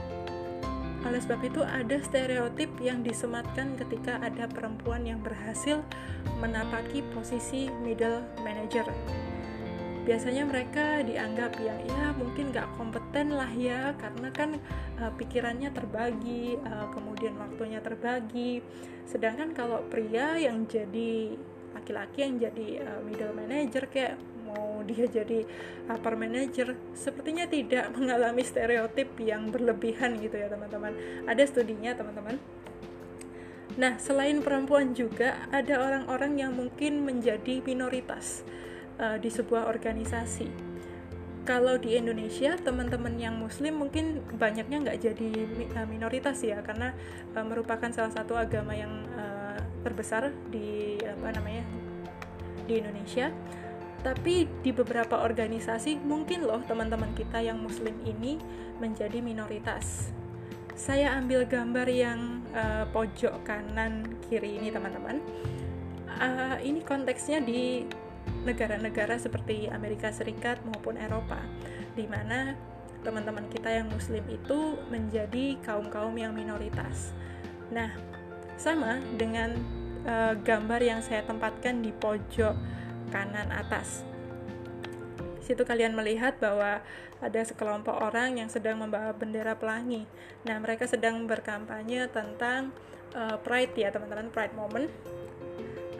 oleh 1.03 1.19
sebab 1.19 1.41
itu 1.43 1.67
ada 1.67 1.97
stereotip 1.99 2.71
yang 2.79 3.03
disematkan 3.03 3.75
ketika 3.75 4.23
ada 4.23 4.47
perempuan 4.47 5.03
yang 5.03 5.19
berhasil 5.19 5.83
menapaki 6.39 7.03
posisi 7.11 7.67
middle 7.83 8.23
manager. 8.47 8.87
Biasanya 10.01 10.49
mereka 10.49 11.05
dianggap 11.05 11.61
yang 11.61 11.77
ya 11.85 12.17
mungkin 12.17 12.51
gak 12.51 12.73
kompeten 12.81 13.37
lah 13.37 13.53
ya 13.53 13.93
karena 14.01 14.29
kan 14.33 14.57
uh, 14.97 15.13
pikirannya 15.13 15.71
terbagi, 15.77 16.57
uh, 16.61 16.89
kemudian 16.91 17.37
waktunya 17.37 17.85
terbagi. 17.85 18.65
Sedangkan 19.05 19.53
kalau 19.53 19.85
pria 19.93 20.41
yang 20.41 20.65
jadi 20.65 21.37
laki-laki 21.77 22.25
yang 22.25 22.41
jadi 22.41 22.67
uh, 22.83 23.01
middle 23.05 23.37
manager 23.37 23.87
kayak 23.87 24.19
mau 24.51 24.83
dia 24.83 25.07
jadi 25.07 25.47
upper 25.87 26.19
manager 26.19 26.75
sepertinya 26.97 27.47
tidak 27.47 27.91
mengalami 27.97 28.43
stereotip 28.43 29.15
yang 29.21 29.53
berlebihan 29.53 30.17
gitu 30.17 30.41
ya 30.41 30.49
teman-teman. 30.49 30.97
Ada 31.29 31.45
studinya 31.45 31.93
teman-teman. 31.93 32.41
Nah, 33.79 33.97
selain 34.03 34.43
perempuan 34.43 34.99
juga 34.99 35.47
ada 35.55 35.79
orang-orang 35.79 36.43
yang 36.43 36.53
mungkin 36.59 37.07
menjadi 37.07 37.63
minoritas 37.63 38.43
uh, 39.01 39.17
di 39.17 39.33
sebuah 39.33 39.67
organisasi. 39.67 40.69
Kalau 41.49 41.81
di 41.81 41.97
Indonesia, 41.97 42.55
teman-teman 42.61 43.17
yang 43.17 43.35
Muslim 43.41 43.81
mungkin 43.81 44.21
banyaknya 44.37 44.77
nggak 44.87 44.99
jadi 45.01 45.31
uh, 45.81 45.89
minoritas 45.89 46.39
ya, 46.45 46.61
karena 46.61 46.93
uh, 47.33 47.43
merupakan 47.43 47.89
salah 47.91 48.13
satu 48.13 48.37
agama 48.37 48.77
yang 48.77 48.93
uh, 49.17 49.57
terbesar 49.81 50.31
di 50.53 51.01
apa 51.01 51.33
namanya 51.33 51.65
di 52.69 52.79
Indonesia. 52.79 53.33
Tapi 54.01 54.49
di 54.65 54.73
beberapa 54.73 55.21
organisasi 55.21 56.01
mungkin 56.01 56.49
loh 56.49 56.61
teman-teman 56.65 57.13
kita 57.13 57.41
yang 57.45 57.61
Muslim 57.61 57.93
ini 58.05 58.41
menjadi 58.81 59.21
minoritas 59.21 60.09
saya 60.81 61.13
ambil 61.21 61.45
gambar 61.45 61.85
yang 61.93 62.41
uh, 62.57 62.89
pojok 62.89 63.45
kanan 63.45 64.17
kiri 64.25 64.57
ini 64.57 64.73
teman-teman 64.73 65.21
uh, 66.09 66.57
ini 66.65 66.81
konteksnya 66.81 67.45
di 67.45 67.85
negara-negara 68.47 69.21
seperti 69.21 69.69
Amerika 69.69 70.11
Serikat 70.11 70.63
maupun 70.65 70.97
Eropa 70.97 71.41
di 71.97 72.09
mana 72.09 72.57
teman-teman 73.01 73.49
kita 73.49 73.73
yang 73.73 73.89
muslim 73.89 74.25
itu 74.29 74.77
menjadi 74.93 75.57
kaum-kaum 75.65 76.13
yang 76.17 76.33
minoritas 76.37 77.13
nah 77.73 77.93
sama 78.61 79.01
dengan 79.17 79.57
uh, 80.05 80.37
gambar 80.37 80.81
yang 80.85 81.01
saya 81.01 81.25
tempatkan 81.25 81.81
di 81.81 81.93
pojok 81.97 82.53
kanan 83.09 83.49
atas 83.53 84.05
situ 85.51 85.67
kalian 85.67 85.99
melihat 85.99 86.39
bahwa 86.39 86.79
ada 87.21 87.41
sekelompok 87.45 88.01
orang 88.01 88.41
yang 88.41 88.49
sedang 88.49 88.81
membawa 88.81 89.13
bendera 89.13 89.53
pelangi. 89.59 90.09
Nah, 90.49 90.57
mereka 90.63 90.89
sedang 90.89 91.29
berkampanye 91.29 92.09
tentang 92.09 92.73
uh, 93.13 93.37
Pride 93.43 93.77
ya, 93.77 93.93
teman-teman, 93.93 94.33
Pride 94.33 94.57
Moment. 94.57 94.89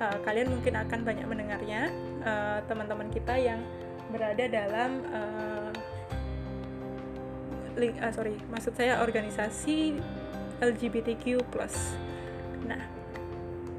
Uh, 0.01 0.17
kalian 0.25 0.49
mungkin 0.49 0.81
akan 0.81 1.05
banyak 1.05 1.29
mendengarnya, 1.29 1.93
uh, 2.25 2.65
teman-teman 2.65 3.13
kita 3.13 3.37
yang 3.37 3.61
berada 4.09 4.49
dalam 4.49 5.05
uh, 5.13 5.69
link, 7.77 8.01
uh, 8.01 8.09
sorry, 8.09 8.41
maksud 8.49 8.73
saya 8.73 9.05
organisasi 9.05 10.01
LGBTQ+. 10.65 11.45
Nah, 12.65 12.81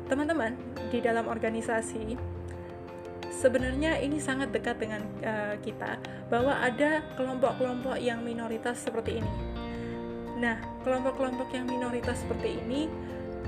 teman-teman 0.05 0.53
di 0.93 1.01
dalam 1.01 1.25
organisasi 1.25 2.13
sebenarnya 3.33 3.97
ini 3.97 4.21
sangat 4.21 4.53
dekat 4.53 4.77
dengan 4.77 5.01
uh, 5.25 5.57
kita 5.57 5.97
bahwa 6.29 6.53
ada 6.61 7.01
kelompok-kelompok 7.17 7.97
yang 7.97 8.21
minoritas 8.21 8.77
seperti 8.77 9.25
ini. 9.25 9.33
Nah, 10.37 10.57
kelompok-kelompok 10.85 11.49
yang 11.53 11.65
minoritas 11.65 12.21
seperti 12.21 12.61
ini 12.61 12.85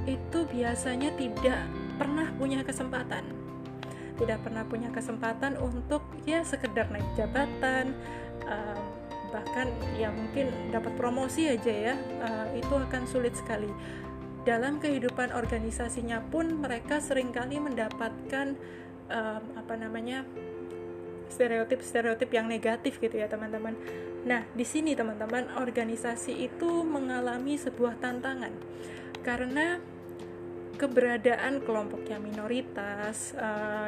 itu 0.09 0.39
biasanya 0.49 1.13
tidak 1.15 1.61
pernah 1.95 2.29
punya 2.35 2.61
kesempatan. 2.65 3.23
Tidak 4.13 4.39
pernah 4.45 4.63
punya 4.65 4.93
kesempatan 4.93 5.57
untuk 5.57 6.05
ya 6.23 6.45
sekedar 6.45 6.89
naik 6.93 7.07
jabatan 7.17 7.97
uh, 8.45 8.79
bahkan 9.33 9.73
ya 9.97 10.13
mungkin 10.13 10.53
dapat 10.69 10.93
promosi 10.93 11.49
aja 11.49 11.73
ya. 11.73 11.95
Uh, 12.21 12.47
itu 12.53 12.73
akan 12.73 13.03
sulit 13.09 13.33
sekali. 13.33 13.69
Dalam 14.43 14.77
kehidupan 14.77 15.31
organisasinya 15.31 16.21
pun 16.29 16.61
mereka 16.61 16.99
sering 16.99 17.31
kali 17.31 17.57
mendapatkan 17.57 18.53
um, 19.09 19.43
apa 19.57 19.73
namanya 19.79 20.27
stereotip-stereotip 21.33 22.29
yang 22.29 22.45
negatif 22.45 23.01
gitu 23.01 23.17
ya 23.17 23.25
teman-teman. 23.25 23.73
Nah 24.23 24.45
di 24.53 24.63
sini 24.63 24.93
teman-teman 24.93 25.49
organisasi 25.57 26.37
itu 26.45 26.85
mengalami 26.85 27.57
sebuah 27.57 27.97
tantangan 27.97 28.53
karena 29.25 29.79
keberadaan 30.75 31.61
kelompok 31.61 32.05
yang 32.09 32.25
minoritas, 32.25 33.33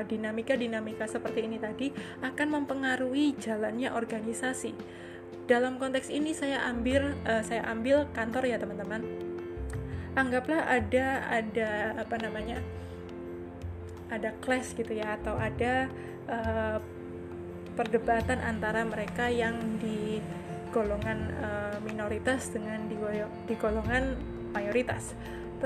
dinamika-dinamika 0.06 1.06
uh, 1.06 1.12
seperti 1.12 1.50
ini 1.50 1.58
tadi 1.58 1.92
akan 2.22 2.62
mempengaruhi 2.62 3.36
jalannya 3.38 3.92
organisasi. 3.92 4.72
Dalam 5.46 5.78
konteks 5.78 6.10
ini 6.10 6.34
saya 6.34 6.66
ambil 6.66 7.14
uh, 7.26 7.44
saya 7.46 7.66
ambil 7.70 8.10
kantor 8.14 8.50
ya 8.50 8.58
teman-teman. 8.58 9.06
Anggaplah 10.16 10.66
ada 10.66 11.28
ada 11.28 11.70
apa 12.00 12.16
namanya 12.18 12.64
ada 14.10 14.34
clash 14.42 14.74
gitu 14.78 14.96
ya 14.96 15.18
atau 15.20 15.36
ada 15.36 15.90
uh, 16.30 16.78
perdebatan 17.76 18.40
antara 18.40 18.88
mereka 18.88 19.28
yang 19.28 19.58
di 19.78 20.24
golongan 20.72 21.32
uh, 21.40 21.78
minoritas 21.84 22.52
dengan 22.52 22.88
di, 22.88 22.96
di 23.48 23.56
golongan 23.60 24.16
mayoritas. 24.56 25.14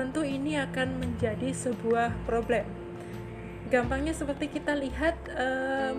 Tentu 0.00 0.24
ini 0.24 0.56
akan 0.56 0.96
menjadi 0.96 1.52
sebuah 1.52 2.24
problem. 2.24 2.64
Gampangnya 3.68 4.16
seperti 4.16 4.48
kita 4.48 4.72
lihat 4.72 5.12
uh, 5.36 5.92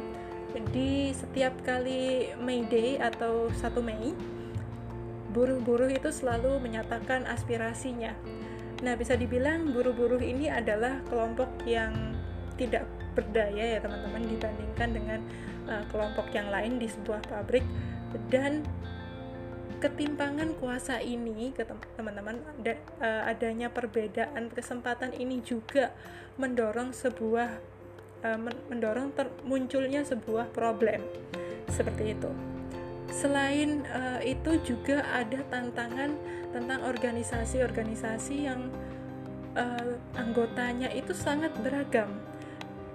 di 0.74 1.14
setiap 1.14 1.54
kali 1.62 2.34
May 2.42 2.66
Day 2.66 2.98
atau 2.98 3.54
1 3.54 3.62
Mei, 3.86 4.18
buruh-buruh 5.38 5.94
itu 5.94 6.10
selalu 6.10 6.58
menyatakan 6.58 7.30
aspirasinya. 7.30 8.18
Nah, 8.82 8.98
bisa 8.98 9.14
dibilang 9.14 9.70
buruh-buruh 9.70 10.26
ini 10.26 10.50
adalah 10.50 11.06
kelompok 11.06 11.62
yang 11.70 12.18
tidak 12.58 12.90
berdaya 13.14 13.78
ya 13.78 13.80
teman-teman 13.86 14.26
dibandingkan 14.26 14.90
dengan 14.98 15.20
uh, 15.70 15.86
kelompok 15.94 16.26
yang 16.34 16.50
lain 16.50 16.82
di 16.82 16.90
sebuah 16.90 17.22
pabrik 17.30 17.64
dan 18.34 18.66
ketimpangan 19.82 20.54
kuasa 20.62 21.02
ini 21.02 21.50
ke 21.52 21.66
teman-teman 21.98 22.38
uh, 23.02 23.26
adanya 23.26 23.74
perbedaan 23.74 24.54
kesempatan 24.54 25.10
ini 25.18 25.42
juga 25.42 25.90
mendorong 26.38 26.94
sebuah 26.94 27.50
uh, 28.22 28.40
mendorong 28.70 29.10
munculnya 29.42 30.06
sebuah 30.06 30.54
problem. 30.54 31.02
Seperti 31.66 32.14
itu. 32.14 32.30
Selain 33.10 33.84
uh, 33.90 34.22
itu 34.22 34.62
juga 34.64 35.04
ada 35.12 35.42
tantangan 35.50 36.16
tentang 36.54 36.80
organisasi-organisasi 36.86 38.36
yang 38.38 38.70
uh, 39.58 39.98
anggotanya 40.16 40.94
itu 40.94 41.12
sangat 41.12 41.52
beragam 41.60 42.31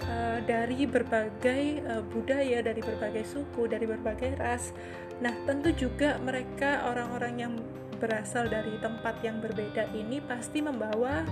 uh, 0.08 0.38
dari 0.42 0.86
berbagai 0.86 1.82
uh, 1.86 2.02
budaya, 2.10 2.62
dari 2.62 2.80
berbagai 2.80 3.26
suku, 3.26 3.66
dari 3.68 3.84
berbagai 3.84 4.38
ras. 4.38 4.72
Nah, 5.20 5.32
tentu 5.48 5.72
juga 5.72 6.20
mereka 6.20 6.86
orang-orang 6.88 7.34
yang 7.36 7.52
berasal 7.96 8.46
dari 8.46 8.76
tempat 8.78 9.16
yang 9.24 9.40
berbeda 9.40 9.88
ini 9.96 10.20
pasti 10.20 10.60
membawa 10.60 11.24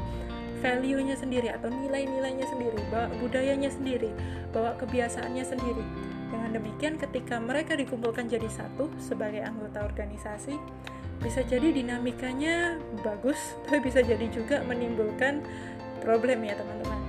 value-nya 0.64 1.12
sendiri 1.12 1.52
atau 1.52 1.68
nilai-nilainya 1.68 2.48
sendiri, 2.48 2.80
bawa 2.88 3.12
budayanya 3.20 3.68
sendiri, 3.68 4.08
bawa 4.48 4.72
kebiasaannya 4.80 5.44
sendiri. 5.44 5.84
Dengan 6.32 6.56
demikian, 6.56 6.96
ketika 6.96 7.36
mereka 7.36 7.76
dikumpulkan 7.76 8.32
jadi 8.32 8.48
satu 8.48 8.88
sebagai 8.96 9.44
anggota 9.44 9.84
organisasi, 9.84 10.56
bisa 11.20 11.44
jadi 11.44 11.68
dinamikanya 11.68 12.80
bagus, 13.04 13.60
tapi 13.68 13.84
bisa 13.84 14.00
jadi 14.00 14.24
juga 14.32 14.64
menimbulkan 14.64 15.44
problem 16.00 16.48
ya 16.48 16.56
teman-teman. 16.56 17.03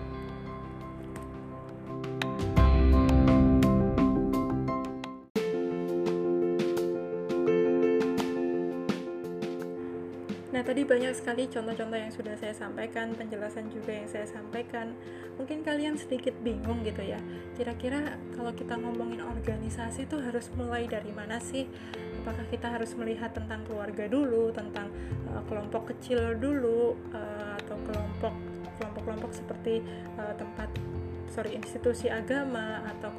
Tadi 10.75 10.91
banyak 10.91 11.15
sekali 11.15 11.47
contoh-contoh 11.47 11.95
yang 11.95 12.11
sudah 12.11 12.35
saya 12.35 12.51
sampaikan, 12.51 13.15
penjelasan 13.15 13.71
juga 13.71 13.95
yang 13.95 14.11
saya 14.11 14.27
sampaikan. 14.27 14.91
Mungkin 15.39 15.63
kalian 15.63 15.95
sedikit 15.95 16.35
bingung 16.43 16.83
gitu 16.83 16.99
ya. 16.99 17.15
Kira-kira 17.55 18.19
kalau 18.35 18.51
kita 18.51 18.75
ngomongin 18.75 19.23
organisasi 19.23 20.03
itu 20.03 20.19
harus 20.19 20.51
mulai 20.59 20.83
dari 20.83 21.15
mana 21.15 21.39
sih? 21.39 21.63
Apakah 22.19 22.43
kita 22.51 22.67
harus 22.75 22.91
melihat 22.99 23.31
tentang 23.31 23.63
keluarga 23.63 24.03
dulu, 24.11 24.51
tentang 24.51 24.91
uh, 25.31 25.39
kelompok 25.47 25.95
kecil 25.95 26.35
dulu, 26.35 26.99
uh, 27.15 27.55
atau 27.55 27.79
kelompok 27.87 28.35
kelompok-kelompok 28.75 29.31
seperti 29.31 29.79
uh, 30.19 30.35
tempat 30.35 30.67
sorry 31.31 31.55
institusi 31.55 32.11
agama 32.11 32.83
atau 32.83 33.15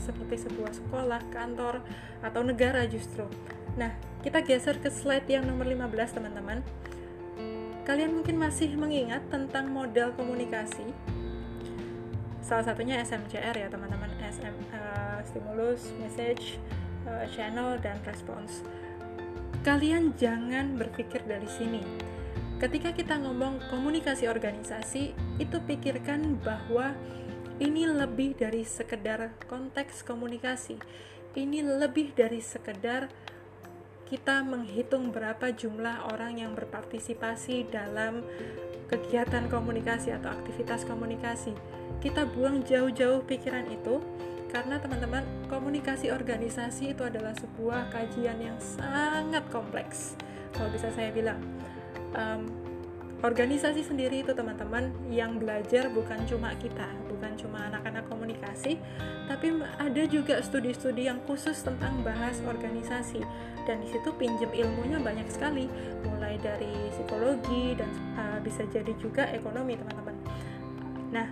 seperti 0.00 0.48
sebuah 0.48 0.72
sekolah, 0.72 1.20
kantor 1.28 1.84
atau 2.24 2.40
negara 2.40 2.88
justru. 2.88 3.28
Nah, 3.76 3.92
kita 4.24 4.40
geser 4.40 4.80
ke 4.80 4.88
slide 4.88 5.28
yang 5.28 5.44
nomor 5.44 5.68
15 5.68 6.16
teman-teman. 6.16 6.64
Kalian 7.84 8.18
mungkin 8.18 8.40
masih 8.40 8.72
mengingat 8.74 9.22
tentang 9.30 9.70
model 9.70 10.10
komunikasi. 10.16 10.90
Salah 12.42 12.64
satunya 12.66 12.98
SMCR 13.04 13.54
ya 13.54 13.68
teman-teman, 13.70 14.10
SM 14.18 14.56
uh, 14.74 15.20
stimulus, 15.28 15.92
message, 16.02 16.58
uh, 17.06 17.28
channel 17.30 17.78
dan 17.78 18.00
response. 18.08 18.64
Kalian 19.62 20.16
jangan 20.18 20.74
berpikir 20.74 21.22
dari 21.28 21.46
sini. 21.46 21.82
Ketika 22.56 22.96
kita 22.96 23.20
ngomong 23.20 23.60
komunikasi 23.68 24.26
organisasi, 24.32 25.12
itu 25.36 25.56
pikirkan 25.68 26.40
bahwa 26.40 26.96
ini 27.60 27.84
lebih 27.84 28.34
dari 28.34 28.64
sekedar 28.64 29.36
konteks 29.44 30.00
komunikasi. 30.02 30.80
Ini 31.36 31.60
lebih 31.66 32.16
dari 32.16 32.40
sekedar 32.40 33.12
kita 34.06 34.46
menghitung 34.46 35.10
berapa 35.10 35.50
jumlah 35.50 36.14
orang 36.14 36.38
yang 36.38 36.54
berpartisipasi 36.54 37.66
dalam 37.74 38.22
kegiatan 38.86 39.50
komunikasi 39.50 40.14
atau 40.14 40.30
aktivitas 40.30 40.86
komunikasi. 40.86 41.50
Kita 41.98 42.22
buang 42.30 42.62
jauh-jauh 42.62 43.26
pikiran 43.26 43.66
itu 43.66 43.98
karena 44.54 44.78
teman-teman 44.78 45.26
komunikasi 45.50 46.14
organisasi 46.14 46.94
itu 46.94 47.02
adalah 47.02 47.34
sebuah 47.34 47.90
kajian 47.90 48.38
yang 48.38 48.58
sangat 48.62 49.42
kompleks. 49.50 50.14
Kalau 50.54 50.70
bisa 50.70 50.88
saya 50.94 51.10
bilang, 51.10 51.42
um, 52.14 52.46
organisasi 53.24 53.80
sendiri 53.80 54.20
itu 54.20 54.36
teman-teman 54.36 54.92
yang 55.08 55.40
belajar 55.40 55.88
bukan 55.88 56.20
cuma 56.28 56.52
kita, 56.60 56.84
bukan 57.08 57.32
cuma 57.40 57.64
anak-anak 57.72 58.04
komunikasi, 58.12 58.76
tapi 59.24 59.56
ada 59.62 60.02
juga 60.04 60.44
studi-studi 60.44 61.08
yang 61.08 61.20
khusus 61.24 61.64
tentang 61.64 62.04
bahas 62.04 62.36
organisasi 62.44 63.24
dan 63.64 63.80
di 63.80 63.88
situ 63.88 64.12
pinjem 64.20 64.52
ilmunya 64.52 65.00
banyak 65.00 65.26
sekali, 65.32 65.64
mulai 66.04 66.36
dari 66.38 66.92
psikologi 66.92 67.80
dan 67.80 67.90
uh, 68.20 68.38
bisa 68.44 68.68
jadi 68.68 68.92
juga 69.00 69.24
ekonomi 69.32 69.80
teman-teman. 69.80 70.16
Nah, 71.10 71.28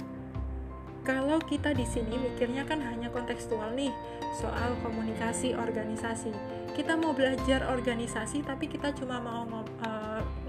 kalau 1.04 1.36
kita 1.36 1.76
di 1.76 1.84
sini 1.84 2.16
mikirnya 2.16 2.64
kan 2.64 2.80
hanya 2.80 3.12
kontekstual 3.12 3.76
nih 3.76 3.92
soal 4.40 4.72
komunikasi 4.80 5.52
organisasi. 5.52 6.32
Kita 6.72 6.96
mau 6.96 7.12
belajar 7.12 7.70
organisasi 7.70 8.42
tapi 8.42 8.66
kita 8.66 8.90
cuma 8.96 9.20
mau 9.20 9.44
uh, 9.84 10.03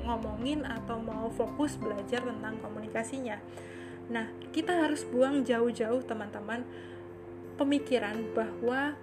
ngomongin 0.06 0.64
atau 0.64 1.02
mau 1.02 1.28
fokus 1.34 1.76
belajar 1.76 2.22
tentang 2.22 2.62
komunikasinya. 2.62 3.42
Nah, 4.08 4.30
kita 4.54 4.86
harus 4.86 5.02
buang 5.04 5.42
jauh-jauh 5.42 6.06
teman-teman 6.06 6.62
pemikiran 7.58 8.22
bahwa 8.38 8.94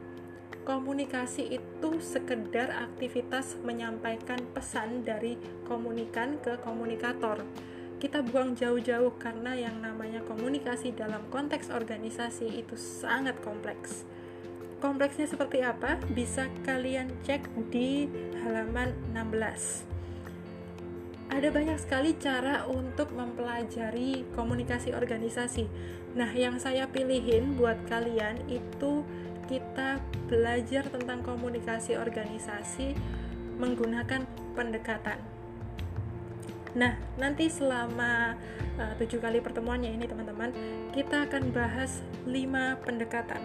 komunikasi 0.62 1.58
itu 1.58 1.90
sekedar 1.98 2.70
aktivitas 2.70 3.58
menyampaikan 3.66 4.38
pesan 4.54 5.02
dari 5.02 5.34
komunikan 5.66 6.38
ke 6.38 6.54
komunikator. 6.62 7.42
Kita 7.98 8.22
buang 8.22 8.54
jauh-jauh 8.58 9.14
karena 9.18 9.54
yang 9.54 9.78
namanya 9.82 10.22
komunikasi 10.26 10.94
dalam 10.94 11.22
konteks 11.30 11.70
organisasi 11.70 12.62
itu 12.62 12.74
sangat 12.78 13.38
kompleks. 13.42 14.06
Kompleksnya 14.82 15.30
seperti 15.30 15.62
apa? 15.62 15.98
Bisa 16.10 16.50
kalian 16.66 17.14
cek 17.22 17.46
di 17.70 18.10
halaman 18.42 18.90
16 19.14 19.91
ada 21.32 21.48
banyak 21.48 21.80
sekali 21.80 22.12
cara 22.20 22.68
untuk 22.68 23.16
mempelajari 23.16 24.28
komunikasi 24.36 24.92
organisasi. 24.92 25.64
Nah, 26.12 26.28
yang 26.36 26.60
saya 26.60 26.84
pilihin 26.92 27.56
buat 27.56 27.80
kalian 27.88 28.52
itu 28.52 29.00
kita 29.48 30.04
belajar 30.28 30.84
tentang 30.92 31.24
komunikasi 31.24 31.96
organisasi 31.96 32.92
menggunakan 33.56 34.28
pendekatan. 34.52 35.16
Nah, 36.76 37.00
nanti 37.16 37.48
selama 37.48 38.36
uh, 38.76 38.92
tujuh 39.00 39.20
kali 39.20 39.40
pertemuannya 39.40 39.96
ini 39.96 40.04
teman-teman, 40.04 40.52
kita 40.92 41.24
akan 41.28 41.48
bahas 41.48 42.04
lima 42.28 42.76
pendekatan. 42.84 43.40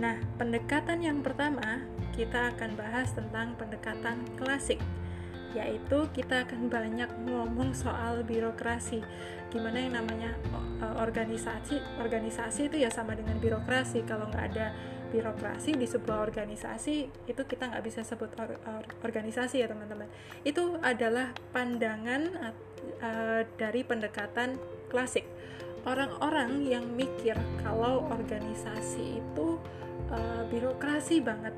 Nah, 0.00 0.16
pendekatan 0.40 1.04
yang 1.04 1.20
pertama 1.20 1.84
kita 2.16 2.56
akan 2.56 2.80
bahas 2.80 3.12
tentang 3.12 3.52
pendekatan 3.60 4.24
klasik 4.40 4.80
yaitu 5.54 6.10
kita 6.10 6.44
akan 6.44 6.66
banyak 6.66 7.08
ngomong 7.24 7.72
soal 7.72 8.26
birokrasi. 8.26 9.00
Gimana 9.48 9.78
yang 9.78 9.94
namanya 10.02 10.34
uh, 10.82 10.98
organisasi 10.98 11.78
organisasi 12.02 12.68
itu 12.68 12.82
ya 12.82 12.90
sama 12.90 13.14
dengan 13.14 13.38
birokrasi. 13.38 14.02
Kalau 14.02 14.26
nggak 14.28 14.46
ada 14.54 14.74
birokrasi 15.14 15.78
di 15.78 15.86
sebuah 15.86 16.26
organisasi 16.26 16.96
itu 17.30 17.42
kita 17.46 17.70
nggak 17.70 17.84
bisa 17.86 18.02
sebut 18.02 18.34
or, 18.34 18.58
or, 18.66 18.82
organisasi 19.06 19.62
ya 19.62 19.70
teman-teman. 19.70 20.10
Itu 20.42 20.82
adalah 20.82 21.30
pandangan 21.54 22.22
uh, 22.98 23.46
dari 23.54 23.86
pendekatan 23.86 24.58
klasik. 24.90 25.22
Orang-orang 25.86 26.66
yang 26.66 26.82
mikir 26.96 27.36
kalau 27.62 28.08
organisasi 28.10 29.22
itu 29.22 29.62
uh, 30.10 30.42
birokrasi 30.50 31.22
banget 31.22 31.54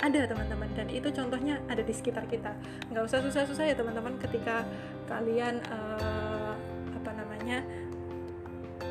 ada 0.00 0.26
teman-teman. 0.26 0.68
Dan 0.72 0.88
itu 0.88 1.08
contohnya 1.12 1.60
ada 1.68 1.84
di 1.84 1.92
sekitar 1.92 2.24
kita. 2.26 2.56
Nggak 2.88 3.04
usah 3.06 3.20
susah-susah 3.24 3.64
ya 3.68 3.74
teman-teman 3.76 4.16
ketika 4.18 4.64
kalian 5.06 5.60
uh, 5.68 6.56
apa 6.96 7.10
namanya 7.14 7.64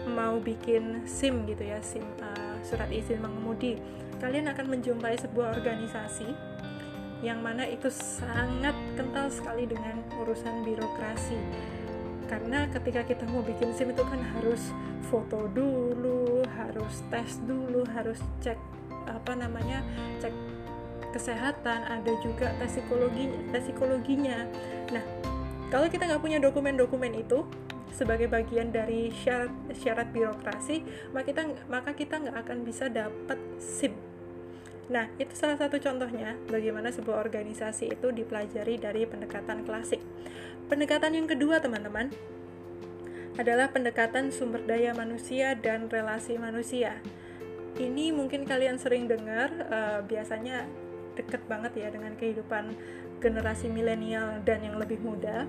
mau 0.10 0.42
bikin 0.42 1.06
SIM 1.06 1.46
gitu 1.46 1.66
ya 1.66 1.82
SIM 1.82 2.06
uh, 2.22 2.58
surat 2.62 2.90
izin 2.90 3.22
mengemudi. 3.22 3.82
Kalian 4.20 4.52
akan 4.52 4.66
menjumpai 4.68 5.16
sebuah 5.16 5.58
organisasi 5.58 6.28
yang 7.20 7.44
mana 7.44 7.68
itu 7.68 7.92
sangat 7.92 8.76
kental 8.96 9.28
sekali 9.28 9.68
dengan 9.68 10.00
urusan 10.24 10.64
birokrasi. 10.64 11.40
Karena 12.30 12.70
ketika 12.70 13.02
kita 13.04 13.26
mau 13.28 13.42
bikin 13.42 13.74
SIM 13.74 13.92
itu 13.92 14.06
kan 14.06 14.22
harus 14.38 14.70
foto 15.10 15.50
dulu, 15.50 16.46
harus 16.46 17.02
tes 17.10 17.42
dulu, 17.44 17.82
harus 17.90 18.22
cek 18.40 18.60
apa 19.10 19.34
namanya, 19.34 19.82
cek 20.22 20.32
kesehatan, 21.12 21.86
ada 21.86 22.12
juga 22.22 22.54
tes 22.58 22.78
psikologi, 22.78 23.30
tes 23.50 23.64
psikologinya. 23.66 24.46
Nah, 24.94 25.04
kalau 25.70 25.86
kita 25.90 26.10
nggak 26.10 26.22
punya 26.22 26.38
dokumen-dokumen 26.42 27.14
itu 27.18 27.46
sebagai 27.94 28.30
bagian 28.30 28.70
dari 28.70 29.12
syarat 29.12 29.52
syarat 29.76 30.08
birokrasi, 30.14 30.86
maka 31.12 31.26
kita 31.30 31.42
maka 31.68 31.92
kita 31.98 32.16
nggak 32.22 32.38
akan 32.46 32.58
bisa 32.64 32.88
dapat 32.88 33.38
SIM. 33.58 33.94
Nah, 34.90 35.06
itu 35.22 35.38
salah 35.38 35.58
satu 35.58 35.78
contohnya 35.78 36.34
bagaimana 36.50 36.90
sebuah 36.90 37.22
organisasi 37.22 37.94
itu 37.94 38.10
dipelajari 38.10 38.82
dari 38.82 39.06
pendekatan 39.06 39.62
klasik. 39.62 40.02
Pendekatan 40.66 41.14
yang 41.14 41.30
kedua, 41.30 41.62
teman-teman, 41.62 42.10
adalah 43.38 43.70
pendekatan 43.70 44.34
sumber 44.34 44.66
daya 44.66 44.98
manusia 44.98 45.54
dan 45.54 45.86
relasi 45.88 46.42
manusia. 46.42 46.98
Ini 47.78 48.12
mungkin 48.12 48.50
kalian 48.50 48.82
sering 48.82 49.06
dengar, 49.06 49.54
uh, 49.70 50.00
biasanya 50.04 50.66
deket 51.20 51.44
banget 51.52 51.76
ya 51.76 51.88
dengan 51.92 52.16
kehidupan 52.16 52.74
generasi 53.20 53.68
milenial 53.68 54.40
dan 54.48 54.64
yang 54.64 54.80
lebih 54.80 55.04
muda 55.04 55.44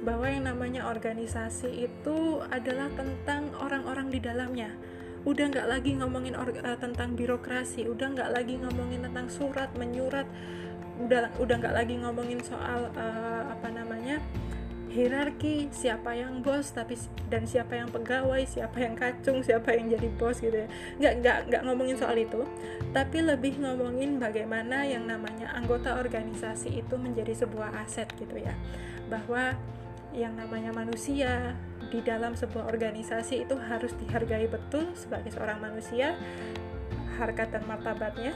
bahwa 0.00 0.24
yang 0.24 0.48
namanya 0.48 0.88
organisasi 0.88 1.84
itu 1.84 2.40
adalah 2.48 2.88
tentang 2.96 3.52
orang-orang 3.60 4.08
di 4.08 4.18
dalamnya. 4.24 4.72
Udah 5.28 5.52
nggak 5.52 5.68
lagi 5.68 6.00
ngomongin 6.00 6.32
uh, 6.32 6.48
tentang 6.80 7.12
birokrasi 7.12 7.84
udah 7.84 8.16
nggak 8.16 8.30
lagi 8.32 8.56
ngomongin 8.56 9.04
tentang 9.04 9.28
surat 9.28 9.68
menyurat 9.76 10.24
udah 11.00 11.32
udah 11.40 11.56
nggak 11.60 11.76
lagi 11.76 11.94
ngomongin 11.96 12.40
soal 12.44 12.88
uh, 12.92 13.44
apa 13.48 13.68
namanya 13.72 14.20
hierarki 14.90 15.70
siapa 15.70 16.18
yang 16.18 16.42
bos 16.42 16.74
tapi 16.74 16.98
dan 17.30 17.46
siapa 17.46 17.78
yang 17.78 17.88
pegawai 17.94 18.42
siapa 18.42 18.82
yang 18.82 18.98
kacung 18.98 19.38
siapa 19.40 19.70
yang 19.78 19.86
jadi 19.86 20.08
bos 20.18 20.42
gitu 20.42 20.66
ya. 20.66 20.68
Nggak 20.98 21.14
nggak 21.22 21.38
nggak 21.48 21.62
ngomongin 21.64 21.96
soal 21.96 22.18
itu 22.18 22.42
tapi 22.90 23.22
lebih 23.22 23.62
ngomongin 23.62 24.18
bagaimana 24.18 24.82
yang 24.82 25.06
namanya 25.06 25.54
anggota 25.54 25.94
organisasi 25.96 26.82
itu 26.82 26.94
menjadi 26.98 27.46
sebuah 27.46 27.86
aset 27.86 28.10
gitu 28.18 28.34
ya. 28.36 28.52
Bahwa 29.06 29.54
yang 30.10 30.34
namanya 30.34 30.74
manusia 30.74 31.54
di 31.90 32.02
dalam 32.02 32.34
sebuah 32.34 32.66
organisasi 32.66 33.46
itu 33.46 33.54
harus 33.54 33.94
dihargai 33.98 34.50
betul 34.50 34.90
sebagai 34.98 35.30
seorang 35.30 35.62
manusia 35.62 36.18
harkat 37.18 37.54
dan 37.54 37.62
martabatnya 37.66 38.34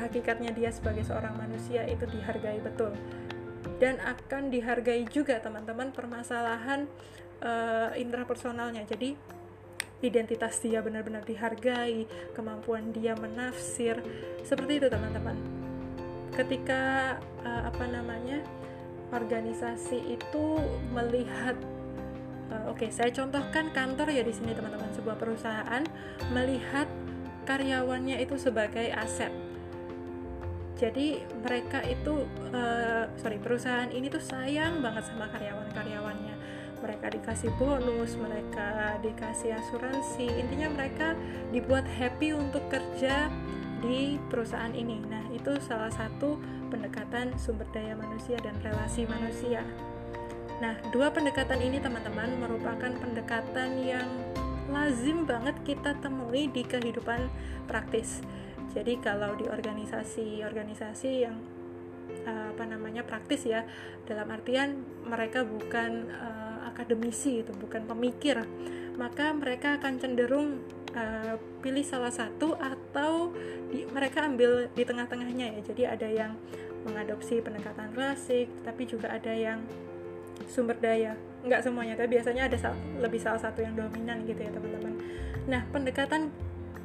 hakikatnya 0.00 0.56
dia 0.56 0.72
sebagai 0.72 1.04
seorang 1.04 1.36
manusia 1.36 1.84
itu 1.84 2.08
dihargai 2.08 2.60
betul 2.64 2.96
dan 3.80 4.00
akan 4.00 4.48
dihargai 4.48 5.04
juga 5.08 5.40
teman-teman 5.40 5.92
permasalahan 5.92 6.88
uh, 7.44 7.92
intrapersonalnya 7.96 8.84
jadi 8.88 9.16
identitas 10.00 10.60
dia 10.64 10.80
benar-benar 10.80 11.24
dihargai 11.28 12.08
kemampuan 12.32 12.88
dia 12.92 13.12
menafsir 13.12 14.00
seperti 14.44 14.80
itu 14.80 14.88
teman-teman. 14.88 15.36
Ketika 16.32 17.16
uh, 17.44 17.62
apa 17.68 17.84
namanya 17.84 18.40
organisasi 19.12 20.16
itu 20.16 20.44
melihat 20.96 21.58
uh, 22.48 22.72
oke 22.72 22.80
okay, 22.80 22.88
saya 22.88 23.12
contohkan 23.12 23.68
kantor 23.76 24.08
ya 24.08 24.24
di 24.24 24.32
sini 24.32 24.56
teman-teman 24.56 24.88
sebuah 24.96 25.20
perusahaan 25.20 25.84
melihat 26.32 26.88
karyawannya 27.44 28.22
itu 28.24 28.40
sebagai 28.40 28.88
aset 28.94 29.49
jadi 30.80 31.20
mereka 31.44 31.84
itu 31.84 32.24
uh, 32.56 33.04
sorry 33.20 33.36
perusahaan 33.36 33.92
ini 33.92 34.08
tuh 34.08 34.24
sayang 34.24 34.80
banget 34.80 35.12
sama 35.12 35.28
karyawan-karyawannya. 35.28 36.34
Mereka 36.80 37.20
dikasih 37.20 37.52
bonus 37.60 38.16
mereka 38.16 38.96
dikasih 39.04 39.60
asuransi. 39.60 40.24
Intinya 40.24 40.72
mereka 40.72 41.12
dibuat 41.52 41.84
happy 41.84 42.32
untuk 42.32 42.64
kerja 42.72 43.28
di 43.84 44.16
perusahaan 44.32 44.72
ini. 44.72 45.04
Nah 45.04 45.28
itu 45.36 45.52
salah 45.60 45.92
satu 45.92 46.40
pendekatan 46.72 47.36
sumber 47.36 47.68
daya 47.76 47.92
manusia 47.92 48.40
dan 48.40 48.56
relasi 48.64 49.04
manusia. 49.04 49.60
Nah 50.64 50.80
dua 50.88 51.12
pendekatan 51.12 51.60
ini 51.60 51.76
teman-teman 51.76 52.40
merupakan 52.40 52.88
pendekatan 52.88 53.84
yang 53.84 54.08
lazim 54.72 55.28
banget 55.28 55.60
kita 55.66 55.92
temui 56.00 56.48
di 56.48 56.64
kehidupan 56.64 57.28
praktis 57.68 58.24
jadi 58.70 58.98
kalau 59.02 59.34
di 59.34 59.46
organisasi-organisasi 59.50 61.10
yang 61.22 61.36
uh, 62.26 62.54
apa 62.54 62.64
namanya 62.66 63.02
praktis 63.02 63.46
ya 63.46 63.66
dalam 64.06 64.30
artian 64.30 64.82
mereka 65.06 65.42
bukan 65.42 66.10
uh, 66.10 66.66
akademisi 66.70 67.42
itu 67.42 67.52
bukan 67.54 67.86
pemikir 67.86 68.42
maka 69.00 69.32
mereka 69.32 69.80
akan 69.80 69.96
cenderung 69.96 70.60
uh, 70.92 71.34
pilih 71.64 71.84
salah 71.84 72.10
satu 72.10 72.56
atau 72.58 73.32
di, 73.70 73.86
mereka 73.88 74.26
ambil 74.26 74.68
di 74.74 74.82
tengah-tengahnya 74.82 75.56
ya. 75.56 75.60
Jadi 75.62 75.82
ada 75.86 76.08
yang 76.08 76.32
mengadopsi 76.84 77.44
pendekatan 77.44 77.92
klasik 77.92 78.48
tapi 78.64 78.88
juga 78.88 79.12
ada 79.12 79.30
yang 79.30 79.62
sumber 80.48 80.76
daya. 80.80 81.14
Nggak 81.44 81.64
semuanya 81.64 81.94
tapi 81.96 82.20
biasanya 82.20 82.48
ada 82.50 82.56
sal 82.60 82.74
lebih 83.00 83.20
salah 83.20 83.40
satu 83.40 83.64
yang 83.64 83.76
dominan 83.76 84.24
gitu 84.28 84.40
ya 84.40 84.50
teman-teman. 84.52 84.94
Nah 85.48 85.62
pendekatan 85.70 86.28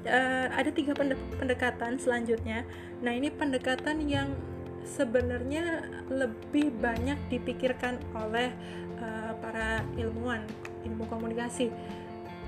uh, 0.05 0.47
ada 0.53 0.69
tiga 0.71 0.93
pendekatan 1.37 1.97
selanjutnya. 1.97 2.63
Nah 3.01 3.11
ini 3.11 3.33
pendekatan 3.33 4.05
yang 4.05 4.33
sebenarnya 4.85 5.89
lebih 6.07 6.69
banyak 6.77 7.17
dipikirkan 7.27 7.97
oleh 8.13 8.53
uh, 9.01 9.33
para 9.41 9.81
ilmuwan 9.97 10.45
ilmu 10.85 11.09
komunikasi. 11.09 11.73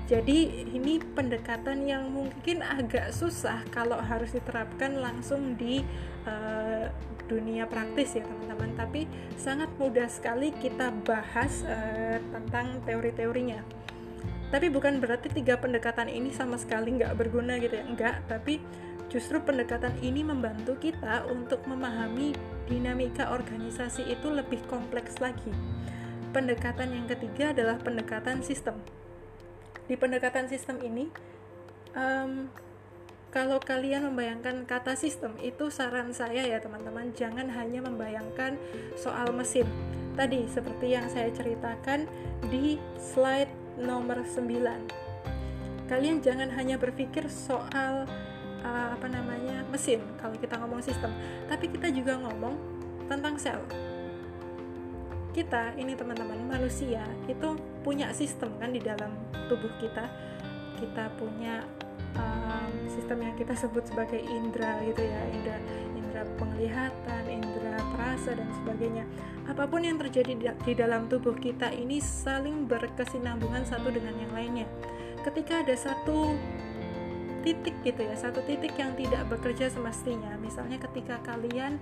Jadi 0.08 0.64
ini 0.72 0.96
pendekatan 1.04 1.84
yang 1.84 2.08
mungkin 2.08 2.64
agak 2.64 3.12
susah 3.12 3.60
kalau 3.68 4.00
harus 4.00 4.32
diterapkan 4.32 5.04
langsung 5.04 5.52
di 5.60 5.84
uh, 6.24 6.88
dunia 7.28 7.68
praktis 7.68 8.16
ya 8.16 8.24
teman-teman. 8.24 8.72
Tapi 8.72 9.04
sangat 9.36 9.68
mudah 9.76 10.08
sekali 10.08 10.48
kita 10.56 10.96
bahas 11.04 11.60
uh, 11.68 12.16
tentang 12.32 12.80
teori-teorinya 12.88 13.60
tapi 14.48 14.72
bukan 14.72 14.96
berarti 15.00 15.28
tiga 15.28 15.60
pendekatan 15.60 16.08
ini 16.08 16.32
sama 16.32 16.56
sekali 16.56 16.96
nggak 16.96 17.12
berguna 17.20 17.60
gitu 17.60 17.76
ya. 17.76 17.84
Enggak 17.84 18.24
tapi 18.26 18.60
justru 19.12 19.40
pendekatan 19.40 19.96
ini 20.04 20.24
membantu 20.24 20.76
kita 20.76 21.24
untuk 21.28 21.64
memahami 21.64 22.36
dinamika 22.68 23.32
organisasi 23.32 24.08
itu 24.08 24.28
lebih 24.28 24.60
kompleks 24.68 25.20
lagi. 25.20 25.52
Pendekatan 26.32 26.92
yang 26.92 27.06
ketiga 27.08 27.56
adalah 27.56 27.80
pendekatan 27.80 28.44
sistem. 28.44 28.80
Di 29.88 29.96
pendekatan 29.96 30.48
sistem 30.52 30.76
ini 30.84 31.08
um, 31.96 32.52
kalau 33.28 33.60
kalian 33.60 34.08
membayangkan 34.08 34.64
kata 34.64 34.96
sistem 34.96 35.36
itu 35.44 35.68
saran 35.68 36.16
saya 36.16 36.48
ya 36.48 36.60
teman-teman 36.64 37.12
jangan 37.12 37.48
hanya 37.52 37.84
membayangkan 37.84 38.56
soal 38.96 39.32
mesin. 39.36 39.68
Tadi 40.16 40.48
seperti 40.48 40.96
yang 40.96 41.06
saya 41.12 41.28
ceritakan 41.32 42.08
di 42.48 42.80
slide 42.96 43.67
nomor 43.80 44.22
9 44.26 45.08
kalian 45.88 46.20
jangan 46.20 46.52
hanya 46.52 46.76
berpikir 46.76 47.24
soal 47.32 48.04
uh, 48.62 48.88
apa 48.94 49.06
namanya 49.08 49.64
mesin 49.72 50.04
kalau 50.20 50.36
kita 50.36 50.60
ngomong 50.60 50.84
sistem. 50.84 51.10
Tapi 51.48 51.72
kita 51.72 51.88
juga 51.90 52.20
ngomong 52.20 52.54
tentang 53.08 53.40
sel. 53.40 53.60
Kita 55.32 55.72
ini 55.80 55.96
teman-teman 55.96 56.44
manusia 56.44 57.04
itu 57.30 57.56
punya 57.80 58.12
sistem 58.12 58.52
kan 58.60 58.70
di 58.74 58.80
dalam 58.84 59.16
tubuh 59.48 59.70
kita. 59.80 60.04
Kita 60.78 61.10
punya 61.18 61.64
um, 62.14 62.72
sistem 62.86 63.24
yang 63.24 63.34
kita 63.34 63.56
sebut 63.56 63.88
sebagai 63.88 64.20
indera 64.20 64.78
gitu 64.84 65.02
ya. 65.02 65.22
Indera 65.32 65.58
indera 65.96 66.22
penglihatan 66.36 67.22
indera 67.28 67.67
dan 68.26 68.48
sebagainya. 68.62 69.04
Apa 69.46 69.64
pun 69.70 69.86
yang 69.86 69.96
terjadi 69.96 70.32
di, 70.34 70.46
di 70.48 70.72
dalam 70.74 71.06
tubuh 71.06 71.36
kita 71.38 71.70
ini 71.72 72.02
saling 72.02 72.66
berkesinambungan 72.66 73.64
satu 73.64 73.88
dengan 73.88 74.14
yang 74.18 74.32
lainnya. 74.34 74.66
Ketika 75.22 75.62
ada 75.62 75.74
satu 75.76 76.34
titik 77.42 77.80
gitu 77.86 78.02
ya 78.02 78.12
satu 78.18 78.42
titik 78.44 78.74
yang 78.76 78.92
tidak 78.98 79.24
bekerja 79.30 79.70
semestinya 79.70 80.34
misalnya 80.42 80.76
ketika 80.82 81.22
kalian 81.22 81.78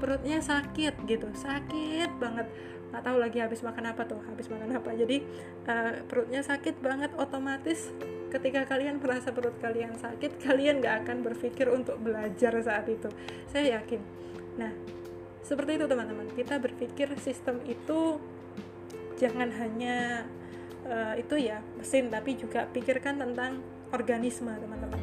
perutnya 0.00 0.40
sakit 0.40 0.96
gitu 1.04 1.28
sakit 1.36 2.10
banget. 2.16 2.48
Nggak 2.90 3.02
tahu 3.06 3.16
lagi 3.22 3.38
habis 3.38 3.60
makan 3.62 3.92
apa 3.92 4.02
tuh 4.08 4.18
habis 4.24 4.48
makan 4.48 4.74
apa. 4.74 4.90
Jadi 4.96 5.22
uh, 5.68 5.92
perutnya 6.08 6.40
sakit 6.40 6.80
banget 6.80 7.12
otomatis 7.20 7.92
ketika 8.32 8.64
kalian 8.64 9.02
merasa 9.02 9.34
perut 9.34 9.54
kalian 9.60 9.98
sakit 9.98 10.40
kalian 10.40 10.80
nggak 10.80 11.04
akan 11.04 11.20
berpikir 11.20 11.68
untuk 11.68 12.00
belajar 12.00 12.56
saat 12.64 12.88
itu. 12.88 13.12
Saya 13.52 13.78
yakin. 13.78 14.00
Nah 14.56 14.72
seperti 15.44 15.80
itu 15.80 15.86
teman-teman. 15.88 16.28
Kita 16.32 16.60
berpikir 16.60 17.12
sistem 17.20 17.60
itu 17.66 18.20
jangan 19.20 19.52
hanya 19.52 20.24
uh, 20.88 21.14
itu 21.16 21.36
ya 21.36 21.60
mesin 21.76 22.08
tapi 22.08 22.36
juga 22.40 22.64
pikirkan 22.72 23.20
tentang 23.20 23.60
organisme 23.92 24.52
teman-teman. 24.54 25.00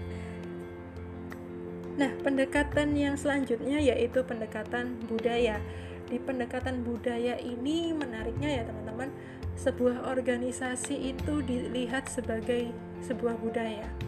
Nah 1.97 2.11
pendekatan 2.21 2.93
yang 2.93 3.15
selanjutnya 3.17 3.81
yaitu 3.81 4.21
pendekatan 4.25 4.97
budaya. 5.05 5.61
Di 6.07 6.23
pendekatan 6.23 6.88
budaya 6.88 7.35
ini 7.43 7.91
menariknya 7.91 8.61
ya 8.61 8.63
teman-teman 8.63 9.11
sebuah 9.59 10.07
organisasi 10.07 11.11
itu 11.11 11.43
dilihat 11.43 12.07
sebagai 12.07 12.71
sebuah 13.03 13.35
budaya 13.41 14.06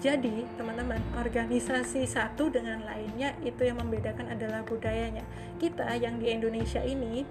jadi 0.00 0.48
teman-teman 0.56 0.96
organisasi 1.12 2.08
satu 2.08 2.48
dengan 2.48 2.80
lainnya 2.88 3.36
itu 3.44 3.68
yang 3.68 3.76
membedakan 3.84 4.32
adalah 4.32 4.64
budayanya 4.64 5.22
kita 5.60 5.92
yang 6.00 6.16
di 6.16 6.32
Indonesia 6.32 6.80
ini 6.80 7.28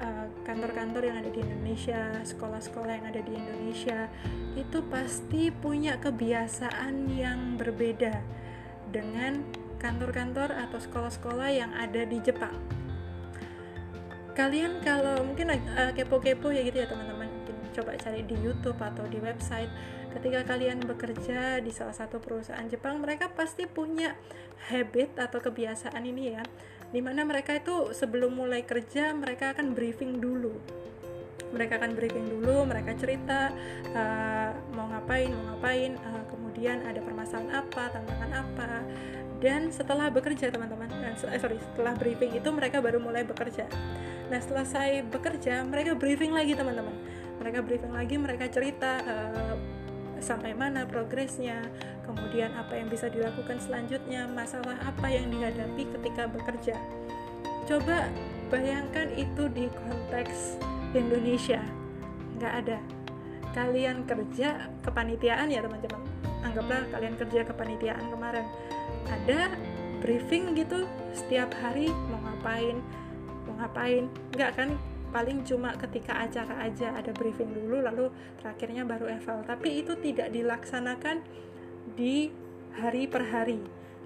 eh, 0.00 0.26
kantor-kantor 0.48 1.12
yang 1.12 1.20
ada 1.20 1.28
di 1.28 1.44
Indonesia, 1.44 2.00
sekolah-sekolah 2.24 2.92
yang 2.96 3.06
ada 3.12 3.20
di 3.20 3.32
Indonesia 3.36 4.08
itu 4.56 4.80
pasti 4.88 5.52
punya 5.52 6.00
kebiasaan 6.00 7.12
yang 7.12 7.60
berbeda 7.60 8.16
dengan 8.90 9.44
kantor-kantor 9.80 10.56
atau 10.56 10.78
sekolah-sekolah 10.80 11.48
yang 11.52 11.72
ada 11.76 12.04
di 12.08 12.20
Jepang. 12.20 12.56
Kalian 14.36 14.80
kalau 14.80 15.20
mungkin 15.20 15.52
uh, 15.52 15.92
kepo-kepo 15.92 16.48
ya 16.48 16.64
gitu 16.64 16.80
ya 16.80 16.88
teman-teman, 16.88 17.28
coba 17.76 17.96
cari 17.96 18.24
di 18.24 18.36
YouTube 18.40 18.78
atau 18.78 19.04
di 19.08 19.18
website. 19.20 19.70
Ketika 20.10 20.42
kalian 20.42 20.82
bekerja 20.82 21.62
di 21.62 21.70
salah 21.70 21.94
satu 21.94 22.18
perusahaan 22.18 22.66
Jepang, 22.66 22.98
mereka 22.98 23.30
pasti 23.30 23.64
punya 23.70 24.18
habit 24.70 25.16
atau 25.16 25.38
kebiasaan 25.38 26.02
ini 26.02 26.34
ya, 26.34 26.42
di 26.90 26.98
mana 26.98 27.22
mereka 27.22 27.54
itu 27.54 27.94
sebelum 27.94 28.34
mulai 28.34 28.66
kerja 28.66 29.14
mereka 29.14 29.54
akan 29.54 29.72
briefing 29.72 30.18
dulu. 30.18 30.58
Mereka 31.50 31.82
akan 31.82 31.98
briefing 31.98 32.26
dulu, 32.30 32.62
mereka 32.62 32.94
cerita 32.94 33.50
uh, 33.90 34.50
mau 34.74 34.86
ngapain, 34.86 35.30
mau 35.34 35.54
ngapain, 35.54 35.98
uh, 35.98 36.22
kemudian 36.30 36.82
ada 36.86 37.02
permasalahan 37.02 37.66
apa, 37.66 37.82
tantangan 37.90 38.30
apa, 38.34 38.70
dan 39.40 39.72
setelah 39.72 40.12
bekerja 40.12 40.52
teman-teman 40.52 40.92
eh, 41.00 41.16
sorry 41.16 41.56
setelah 41.56 41.96
briefing 41.96 42.36
itu 42.36 42.48
mereka 42.52 42.78
baru 42.84 43.00
mulai 43.00 43.24
bekerja. 43.24 43.64
Nah 44.28 44.38
setelah 44.38 44.68
saya 44.68 45.00
bekerja 45.00 45.64
mereka 45.64 45.96
briefing 45.96 46.36
lagi 46.36 46.52
teman-teman. 46.52 46.92
Mereka 47.40 47.64
briefing 47.64 47.96
lagi 47.96 48.20
mereka 48.20 48.52
cerita 48.52 49.00
uh, 49.00 49.56
sampai 50.20 50.52
mana 50.52 50.84
progresnya 50.86 51.64
kemudian 52.04 52.52
apa 52.56 52.76
yang 52.76 52.88
bisa 52.88 53.08
dilakukan 53.08 53.58
selanjutnya 53.60 54.28
masalah 54.30 54.76
apa 54.84 55.06
yang 55.08 55.28
dihadapi 55.32 55.88
ketika 55.98 56.28
bekerja. 56.28 56.76
Coba 57.68 58.08
bayangkan 58.52 59.08
itu 59.14 59.48
di 59.52 59.66
konteks 59.72 60.60
Indonesia. 60.92 61.62
Nggak 62.38 62.54
ada. 62.66 62.78
Kalian 63.50 64.06
kerja 64.06 64.70
kepanitiaan 64.86 65.50
ya 65.50 65.62
teman-teman. 65.62 66.02
Anggaplah 66.46 66.86
kalian 66.94 67.14
kerja 67.18 67.40
kepanitiaan 67.46 68.04
kemarin. 68.10 68.46
Ada 69.10 69.54
briefing 70.00 70.56
gitu 70.56 70.86
setiap 71.12 71.52
hari 71.60 71.90
mau 72.10 72.18
ngapain 72.26 72.78
mau 73.46 73.54
ngapain. 73.60 74.06
Nggak 74.34 74.50
kan 74.56 74.68
paling 75.10 75.42
cuma 75.42 75.74
ketika 75.74 76.16
acara 76.22 76.64
aja 76.64 76.94
ada 76.94 77.10
briefing 77.10 77.50
dulu 77.50 77.82
lalu 77.82 78.08
terakhirnya 78.40 78.86
baru 78.86 79.10
eval 79.10 79.42
tapi 79.42 79.82
itu 79.82 79.98
tidak 79.98 80.30
dilaksanakan 80.30 81.22
di 81.98 82.30
hari 82.78 83.10
per 83.10 83.26
hari. 83.28 83.58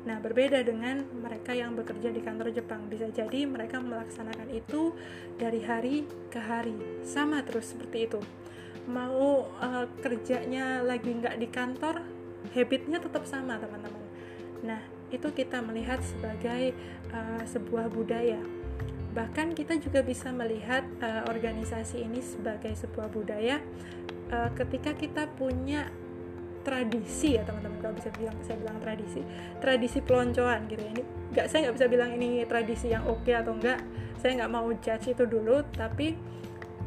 Nah 0.04 0.20
berbeda 0.20 0.60
dengan 0.60 1.04
mereka 1.20 1.56
yang 1.56 1.72
bekerja 1.76 2.12
di 2.12 2.20
kantor 2.20 2.52
Jepang. 2.52 2.88
Bisa 2.88 3.08
jadi 3.08 3.48
mereka 3.48 3.80
melaksanakan 3.80 4.48
itu 4.52 4.92
dari 5.40 5.64
hari 5.64 6.04
ke 6.28 6.40
hari. 6.40 6.76
Sama 7.04 7.40
terus 7.44 7.72
seperti 7.72 8.08
itu. 8.08 8.20
Mau 8.84 9.48
uh, 9.48 9.86
kerjanya 10.04 10.84
lagi 10.84 11.08
nggak 11.08 11.36
di 11.40 11.48
kantor 11.48 12.04
habitnya 12.52 13.00
tetap 13.00 13.24
sama 13.24 13.56
teman-teman. 13.56 14.04
Nah 14.60 14.80
itu 15.08 15.28
kita 15.32 15.64
melihat 15.64 16.04
sebagai 16.04 16.76
uh, 17.12 17.44
sebuah 17.48 17.88
budaya. 17.88 18.63
Bahkan 19.14 19.54
kita 19.54 19.78
juga 19.78 20.02
bisa 20.02 20.34
melihat 20.34 20.82
uh, 20.98 21.30
organisasi 21.30 22.02
ini 22.02 22.18
sebagai 22.18 22.74
sebuah 22.74 23.08
budaya 23.14 23.62
uh, 24.34 24.50
ketika 24.58 24.92
kita 24.98 25.30
punya 25.38 25.86
tradisi 26.66 27.38
ya 27.38 27.46
teman-teman. 27.46 27.78
Kalau 27.78 27.94
bisa 27.94 28.10
bilang 28.18 28.36
saya 28.42 28.56
bilang 28.58 28.78
tradisi 28.82 29.22
tradisi 29.62 29.98
peloncoan 30.02 30.66
gitu 30.66 30.82
ya. 30.82 30.90
Ini 30.98 31.02
nggak 31.30 31.46
saya 31.46 31.58
nggak 31.68 31.76
bisa 31.78 31.86
bilang 31.86 32.10
ini 32.18 32.42
tradisi 32.48 32.90
yang 32.90 33.06
oke 33.06 33.22
okay 33.22 33.38
atau 33.38 33.54
enggak 33.54 33.78
saya 34.18 34.40
nggak 34.42 34.52
mau 34.52 34.66
judge 34.80 35.12
itu 35.12 35.24
dulu 35.28 35.60
tapi 35.76 36.16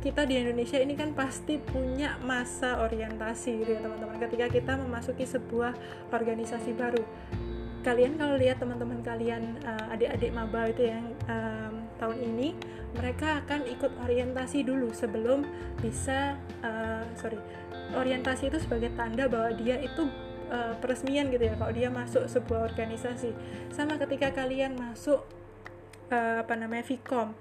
kita 0.02 0.30
di 0.30 0.38
Indonesia 0.40 0.78
ini 0.78 0.94
kan 0.94 1.12
pasti 1.18 1.58
punya 1.58 2.22
masa 2.22 2.82
orientasi 2.86 3.66
gitu 3.66 3.72
ya 3.78 3.82
teman-teman. 3.82 4.18
Ketika 4.20 4.46
kita 4.52 4.74
memasuki 4.78 5.26
sebuah 5.26 5.74
organisasi 6.12 6.76
baru. 6.76 7.02
Kalian 7.82 8.20
kalau 8.20 8.36
lihat 8.36 8.60
teman-teman 8.60 9.00
kalian 9.00 9.64
uh, 9.64 9.94
adik-adik 9.96 10.36
maba 10.36 10.68
itu 10.68 10.92
yang 10.92 11.08
um, 11.32 11.87
tahun 11.98 12.18
ini 12.24 12.58
mereka 12.96 13.44
akan 13.46 13.68
ikut 13.68 13.92
orientasi 14.02 14.64
dulu 14.64 14.90
sebelum 14.96 15.44
bisa 15.82 16.40
uh, 16.64 17.04
sorry 17.20 17.38
orientasi 17.94 18.52
itu 18.52 18.58
sebagai 18.64 18.92
tanda 18.96 19.30
bahwa 19.30 19.54
dia 19.56 19.80
itu 19.80 20.08
uh, 20.52 20.74
peresmian 20.80 21.32
gitu 21.32 21.44
ya 21.48 21.56
kalau 21.56 21.72
dia 21.72 21.90
masuk 21.92 22.28
sebuah 22.28 22.74
organisasi. 22.74 23.32
Sama 23.72 23.96
ketika 24.00 24.34
kalian 24.34 24.76
masuk 24.76 25.24
uh, 26.12 26.44
apa 26.44 26.54
namanya 26.56 26.84
Vcom 26.88 27.36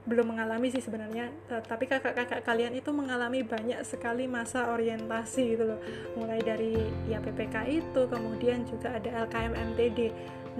belum 0.00 0.32
mengalami 0.32 0.72
sih 0.72 0.80
sebenarnya 0.80 1.28
tapi 1.68 1.84
kakak-kakak 1.84 2.40
kalian 2.40 2.72
itu 2.72 2.88
mengalami 2.88 3.44
banyak 3.44 3.84
sekali 3.84 4.24
masa 4.24 4.72
orientasi 4.72 5.54
gitu 5.54 5.64
loh. 5.70 5.80
Mulai 6.16 6.40
dari 6.40 6.74
ya 7.06 7.20
PPK 7.20 7.68
itu 7.68 8.08
kemudian 8.08 8.64
juga 8.64 8.96
ada 8.96 9.28
LKM 9.28 9.52
MTD 9.54 9.98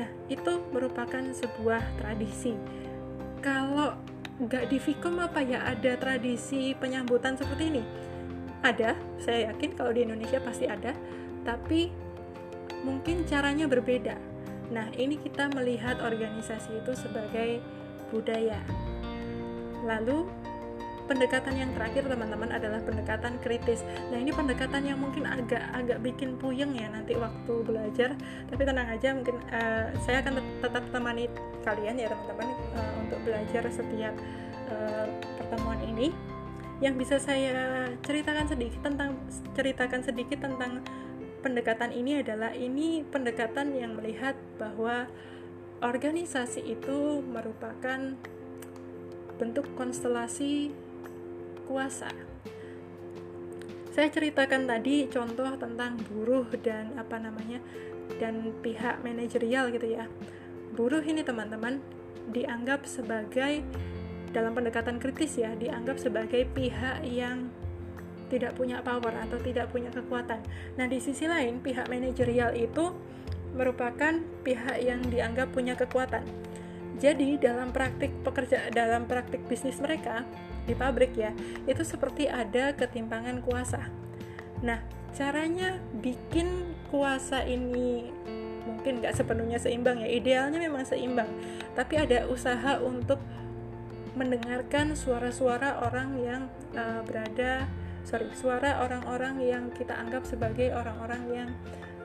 nah 0.00 0.08
itu 0.32 0.64
merupakan 0.72 1.20
sebuah 1.20 1.84
tradisi. 2.00 2.56
Kalau 3.44 4.00
nggak 4.40 4.72
di 4.72 4.80
Vkom 4.80 5.20
apa 5.20 5.44
ya 5.44 5.60
ada 5.68 6.00
tradisi 6.00 6.72
penyambutan 6.72 7.36
seperti 7.36 7.68
ini? 7.68 7.82
Ada 8.64 8.96
saya 9.20 9.52
yakin 9.52 9.76
kalau 9.76 9.92
di 9.92 10.08
Indonesia 10.08 10.40
pasti 10.40 10.64
ada 10.64 10.96
tapi 11.44 11.92
mungkin 12.80 13.28
caranya 13.28 13.68
berbeda. 13.68 14.16
Nah 14.72 14.88
ini 14.96 15.20
kita 15.20 15.52
melihat 15.52 16.00
organisasi 16.00 16.80
itu 16.80 16.92
sebagai 16.96 17.60
budaya. 18.08 18.60
Lalu 19.84 20.39
pendekatan 21.10 21.58
yang 21.58 21.74
terakhir 21.74 22.06
teman-teman 22.06 22.54
adalah 22.54 22.78
pendekatan 22.86 23.34
kritis. 23.42 23.82
Nah 24.14 24.22
ini 24.22 24.30
pendekatan 24.30 24.86
yang 24.86 25.02
mungkin 25.02 25.26
agak 25.26 25.58
agak 25.74 25.98
bikin 26.06 26.38
puyeng 26.38 26.70
ya 26.78 26.86
nanti 26.86 27.18
waktu 27.18 27.66
belajar. 27.66 28.14
Tapi 28.46 28.62
tenang 28.62 28.86
aja 28.86 29.10
mungkin 29.10 29.42
uh, 29.50 29.90
saya 30.06 30.22
akan 30.22 30.38
tetap 30.62 30.86
temani 30.94 31.26
kalian 31.66 31.98
ya 31.98 32.06
teman-teman 32.14 32.48
uh, 32.78 32.94
untuk 33.02 33.18
belajar 33.26 33.66
setiap 33.74 34.14
uh, 34.70 35.10
pertemuan 35.34 35.82
ini. 35.82 36.14
Yang 36.78 36.94
bisa 37.02 37.16
saya 37.18 37.90
ceritakan 38.06 38.46
sedikit 38.46 38.80
tentang 38.86 39.18
ceritakan 39.58 40.00
sedikit 40.06 40.38
tentang 40.46 40.80
pendekatan 41.42 41.90
ini 41.90 42.22
adalah 42.22 42.54
ini 42.54 43.02
pendekatan 43.02 43.74
yang 43.74 43.98
melihat 43.98 44.38
bahwa 44.56 45.10
organisasi 45.82 46.64
itu 46.64 47.20
merupakan 47.24 48.14
bentuk 49.40 49.64
konstelasi 49.76 50.72
kuasa. 51.70 52.10
Saya 53.94 54.10
ceritakan 54.10 54.66
tadi 54.66 55.06
contoh 55.06 55.54
tentang 55.54 55.94
buruh 56.10 56.50
dan 56.58 56.90
apa 56.98 57.22
namanya 57.22 57.62
dan 58.18 58.50
pihak 58.58 58.98
manajerial 59.06 59.70
gitu 59.70 59.86
ya. 59.94 60.10
Buruh 60.74 61.02
ini 61.06 61.22
teman-teman 61.22 61.78
dianggap 62.34 62.90
sebagai 62.90 63.62
dalam 64.34 64.54
pendekatan 64.54 64.98
kritis 64.98 65.38
ya, 65.38 65.54
dianggap 65.54 66.02
sebagai 66.02 66.42
pihak 66.50 67.06
yang 67.06 67.50
tidak 68.30 68.54
punya 68.54 68.78
power 68.82 69.10
atau 69.26 69.38
tidak 69.42 69.70
punya 69.74 69.90
kekuatan. 69.90 70.38
Nah, 70.78 70.86
di 70.86 71.02
sisi 71.02 71.26
lain 71.26 71.58
pihak 71.58 71.90
manajerial 71.90 72.54
itu 72.54 72.94
merupakan 73.58 74.22
pihak 74.46 74.78
yang 74.78 75.02
dianggap 75.10 75.50
punya 75.50 75.74
kekuatan 75.74 76.22
jadi 77.00 77.40
dalam 77.40 77.72
praktik 77.72 78.12
pekerja 78.20 78.68
dalam 78.70 79.08
praktik 79.08 79.40
bisnis 79.48 79.80
mereka 79.80 80.22
di 80.70 80.74
pabrik 80.78 81.18
ya, 81.18 81.34
itu 81.66 81.82
seperti 81.82 82.30
ada 82.30 82.70
ketimpangan 82.78 83.42
kuasa. 83.42 83.90
Nah, 84.62 84.78
caranya 85.10 85.82
bikin 85.98 86.70
kuasa 86.94 87.42
ini 87.42 88.06
mungkin 88.62 89.02
nggak 89.02 89.18
sepenuhnya 89.18 89.58
seimbang 89.58 89.98
ya. 89.98 90.08
Idealnya 90.08 90.62
memang 90.62 90.86
seimbang, 90.86 91.26
tapi 91.74 91.98
ada 91.98 92.30
usaha 92.30 92.78
untuk 92.78 93.18
mendengarkan 94.14 94.94
suara-suara 94.94 95.82
orang 95.82 96.08
yang 96.22 96.42
uh, 96.78 97.02
berada 97.02 97.66
sorry 98.06 98.26
suara 98.32 98.80
orang-orang 98.80 99.38
yang 99.42 99.64
kita 99.74 99.92
anggap 99.94 100.26
sebagai 100.26 100.70
orang-orang 100.70 101.22
yang 101.30 101.48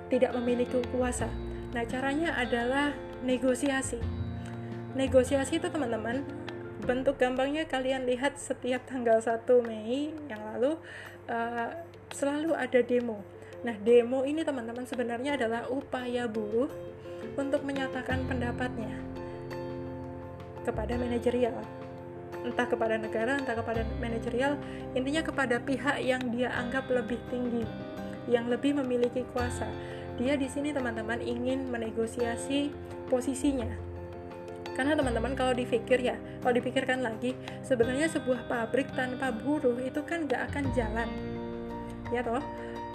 tidak 0.10 0.34
memiliki 0.34 0.82
kuasa. 0.90 1.30
Nah, 1.74 1.84
caranya 1.86 2.34
adalah 2.38 2.94
negosiasi 3.26 4.00
negosiasi 4.96 5.60
itu 5.60 5.68
teman-teman 5.68 6.24
bentuk 6.86 7.18
gampangnya 7.18 7.66
kalian 7.66 8.06
lihat 8.06 8.38
setiap 8.38 8.86
tanggal 8.86 9.18
1 9.18 9.42
Mei 9.66 10.14
yang 10.30 10.42
lalu 10.54 10.78
uh, 11.26 11.74
selalu 12.14 12.54
ada 12.54 12.80
demo. 12.86 13.26
Nah 13.66 13.74
demo 13.82 14.22
ini 14.22 14.46
teman-teman 14.46 14.86
sebenarnya 14.86 15.34
adalah 15.34 15.66
upaya 15.68 16.30
buruh 16.30 16.70
untuk 17.34 17.66
menyatakan 17.66 18.30
pendapatnya 18.30 18.94
kepada 20.62 20.94
manajerial. 21.02 21.58
Entah 22.46 22.70
kepada 22.70 23.02
negara 23.02 23.42
entah 23.42 23.58
kepada 23.58 23.82
manajerial 23.98 24.54
intinya 24.94 25.26
kepada 25.26 25.58
pihak 25.58 25.98
yang 26.06 26.22
dia 26.30 26.54
anggap 26.54 26.86
lebih 26.94 27.18
tinggi 27.34 27.66
yang 28.30 28.46
lebih 28.46 28.78
memiliki 28.78 29.26
kuasa. 29.34 29.66
Dia 30.22 30.38
di 30.38 30.46
sini 30.46 30.70
teman-teman 30.70 31.20
ingin 31.20 31.66
menegosiasi 31.74 32.70
posisinya 33.10 33.95
karena 34.76 34.94
teman-teman 34.94 35.34
kalau 35.34 35.56
dipikir 35.56 36.04
ya, 36.04 36.20
kalau 36.44 36.54
dipikirkan 36.60 37.00
lagi, 37.00 37.32
sebenarnya 37.64 38.12
sebuah 38.12 38.52
pabrik 38.52 38.92
tanpa 38.92 39.32
buruh 39.32 39.80
itu 39.80 40.04
kan 40.04 40.28
nggak 40.28 40.52
akan 40.52 40.64
jalan, 40.76 41.10
ya 42.12 42.20
toh. 42.22 42.44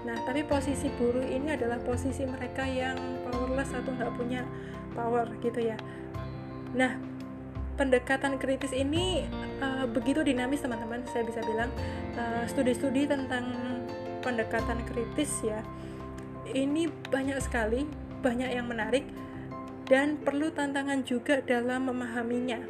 Nah, 0.01 0.17
tapi 0.25 0.45
posisi 0.45 0.89
buruh 0.97 1.25
ini 1.25 1.57
adalah 1.57 1.77
posisi 1.81 2.25
mereka 2.25 2.65
yang 2.65 2.97
powerless 3.29 3.73
atau 3.73 3.93
nggak 3.93 4.13
punya 4.17 4.45
power 4.93 5.29
gitu 5.41 5.61
ya. 5.61 5.77
Nah, 6.77 6.97
pendekatan 7.77 8.37
kritis 8.37 8.77
ini 8.77 9.25
uh, 9.61 9.89
begitu 9.89 10.21
dinamis 10.21 10.61
teman-teman. 10.61 11.05
Saya 11.09 11.25
bisa 11.25 11.41
bilang 11.45 11.73
uh, 12.17 12.45
studi-studi 12.49 13.09
tentang 13.09 13.57
pendekatan 14.21 14.85
kritis 14.85 15.41
ya, 15.41 15.65
ini 16.53 16.89
banyak 17.09 17.41
sekali, 17.41 17.89
banyak 18.21 18.53
yang 18.53 18.69
menarik 18.69 19.05
dan 19.91 20.23
perlu 20.23 20.55
tantangan 20.55 21.03
juga 21.03 21.43
dalam 21.43 21.91
memahaminya. 21.91 22.63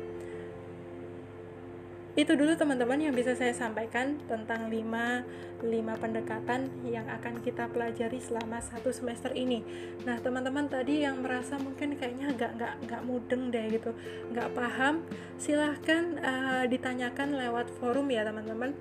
Itu 2.18 2.34
dulu 2.34 2.58
teman-teman 2.58 2.98
yang 2.98 3.14
bisa 3.14 3.38
saya 3.38 3.54
sampaikan 3.54 4.18
tentang 4.26 4.66
5, 4.66 5.62
5 5.62 6.02
pendekatan 6.02 6.66
yang 6.82 7.06
akan 7.06 7.38
kita 7.38 7.70
pelajari 7.70 8.18
selama 8.18 8.58
satu 8.58 8.90
semester 8.90 9.30
ini. 9.30 9.62
Nah 10.02 10.18
teman-teman 10.18 10.66
tadi 10.66 11.06
yang 11.06 11.22
merasa 11.22 11.54
mungkin 11.60 11.94
kayaknya 11.94 12.34
agak 12.34 12.50
nggak 12.58 12.74
nggak 12.88 13.02
mudeng 13.06 13.54
deh 13.54 13.62
gitu, 13.70 13.94
nggak 14.34 14.48
paham, 14.58 15.06
silahkan 15.38 16.18
uh, 16.18 16.64
ditanyakan 16.66 17.38
lewat 17.38 17.70
forum 17.78 18.10
ya 18.10 18.26
teman-teman 18.26 18.74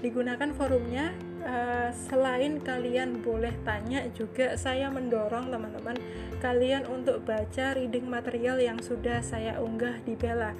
digunakan 0.00 0.48
forumnya 0.56 1.12
uh, 1.42 1.90
selain 1.92 2.62
kalian 2.62 3.20
boleh 3.20 3.52
tanya 3.66 4.06
juga 4.14 4.54
saya 4.54 4.88
mendorong 4.88 5.50
teman-teman 5.50 5.98
kalian 6.42 6.86
untuk 6.90 7.22
baca 7.22 7.74
reading 7.78 8.10
material 8.10 8.58
yang 8.58 8.78
sudah 8.82 9.22
saya 9.22 9.62
unggah 9.62 10.02
di 10.02 10.18
Bella. 10.18 10.54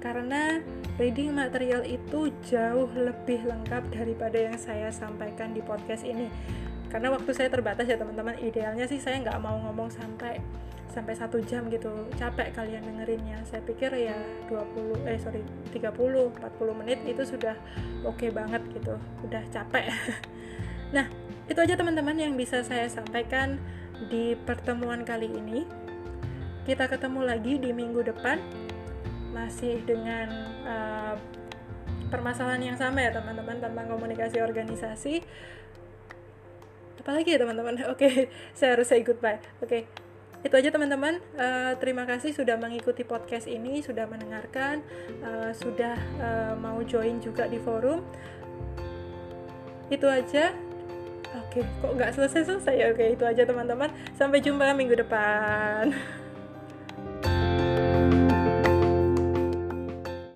Karena 0.00 0.58
reading 0.96 1.36
material 1.36 1.84
itu 1.84 2.32
jauh 2.48 2.88
lebih 2.96 3.44
lengkap 3.44 3.92
daripada 3.92 4.38
yang 4.40 4.56
saya 4.56 4.88
sampaikan 4.88 5.52
di 5.52 5.60
podcast 5.60 6.02
ini. 6.08 6.26
Karena 6.90 7.14
waktu 7.14 7.30
saya 7.30 7.52
terbatas 7.52 7.86
ya 7.86 8.00
teman-teman. 8.00 8.34
Idealnya 8.40 8.88
sih 8.90 8.98
saya 8.98 9.22
nggak 9.22 9.38
mau 9.38 9.60
ngomong 9.60 9.92
sampai 9.92 10.40
sampai 10.90 11.14
satu 11.14 11.38
jam 11.46 11.70
gitu. 11.70 11.88
Capek 12.18 12.50
kalian 12.52 12.82
dengerinnya. 12.82 13.38
Saya 13.46 13.62
pikir 13.62 13.94
ya 13.94 14.18
20 14.50 15.06
eh 15.06 15.18
sorry 15.22 15.40
30 15.70 16.34
40 16.36 16.80
menit 16.82 16.98
itu 17.06 17.22
sudah 17.22 17.54
oke 18.02 18.18
okay 18.18 18.30
banget 18.34 18.60
gitu. 18.74 18.98
Udah 19.24 19.42
capek. 19.48 19.88
Nah 20.90 21.06
itu 21.46 21.54
aja 21.54 21.78
teman-teman 21.78 22.18
yang 22.18 22.34
bisa 22.34 22.66
saya 22.66 22.90
sampaikan 22.90 23.62
di 24.10 24.34
pertemuan 24.34 25.06
kali 25.06 25.30
ini. 25.30 25.62
Kita 26.66 26.90
ketemu 26.90 27.22
lagi 27.22 27.62
di 27.62 27.70
minggu 27.70 28.02
depan 28.02 28.42
masih 29.30 29.86
dengan 29.86 30.26
uh, 30.66 31.14
permasalahan 32.10 32.74
yang 32.74 32.78
sama 32.78 33.06
ya 33.06 33.14
teman-teman 33.14 33.62
tentang 33.62 33.86
komunikasi 33.86 34.42
organisasi. 34.42 35.22
Apalagi 36.98 37.38
ya 37.38 37.46
teman-teman? 37.46 37.86
Oke 37.94 37.94
okay, 37.94 38.14
saya 38.50 38.74
harus 38.74 38.90
say 38.90 39.06
goodbye. 39.06 39.38
Oke 39.62 39.86
okay 39.86 40.09
itu 40.40 40.54
aja 40.56 40.72
teman-teman. 40.72 41.20
Uh, 41.36 41.76
terima 41.76 42.08
kasih 42.08 42.32
sudah 42.32 42.56
mengikuti 42.56 43.04
podcast 43.04 43.44
ini 43.44 43.84
sudah 43.84 44.08
mendengarkan 44.08 44.80
uh, 45.20 45.52
sudah 45.52 45.96
uh, 46.20 46.54
mau 46.56 46.80
join 46.80 47.20
juga 47.20 47.44
di 47.44 47.60
forum. 47.60 48.00
Itu 49.92 50.08
aja. 50.08 50.56
Oke 51.46 51.62
kok 51.62 51.92
nggak 51.94 52.10
selesai 52.16 52.42
selesai 52.46 52.94
oke 52.94 53.04
itu 53.20 53.24
aja 53.26 53.42
teman-teman. 53.44 53.92
Sampai 54.16 54.40
jumpa 54.40 54.72
minggu 54.72 54.96
depan. 54.96 55.92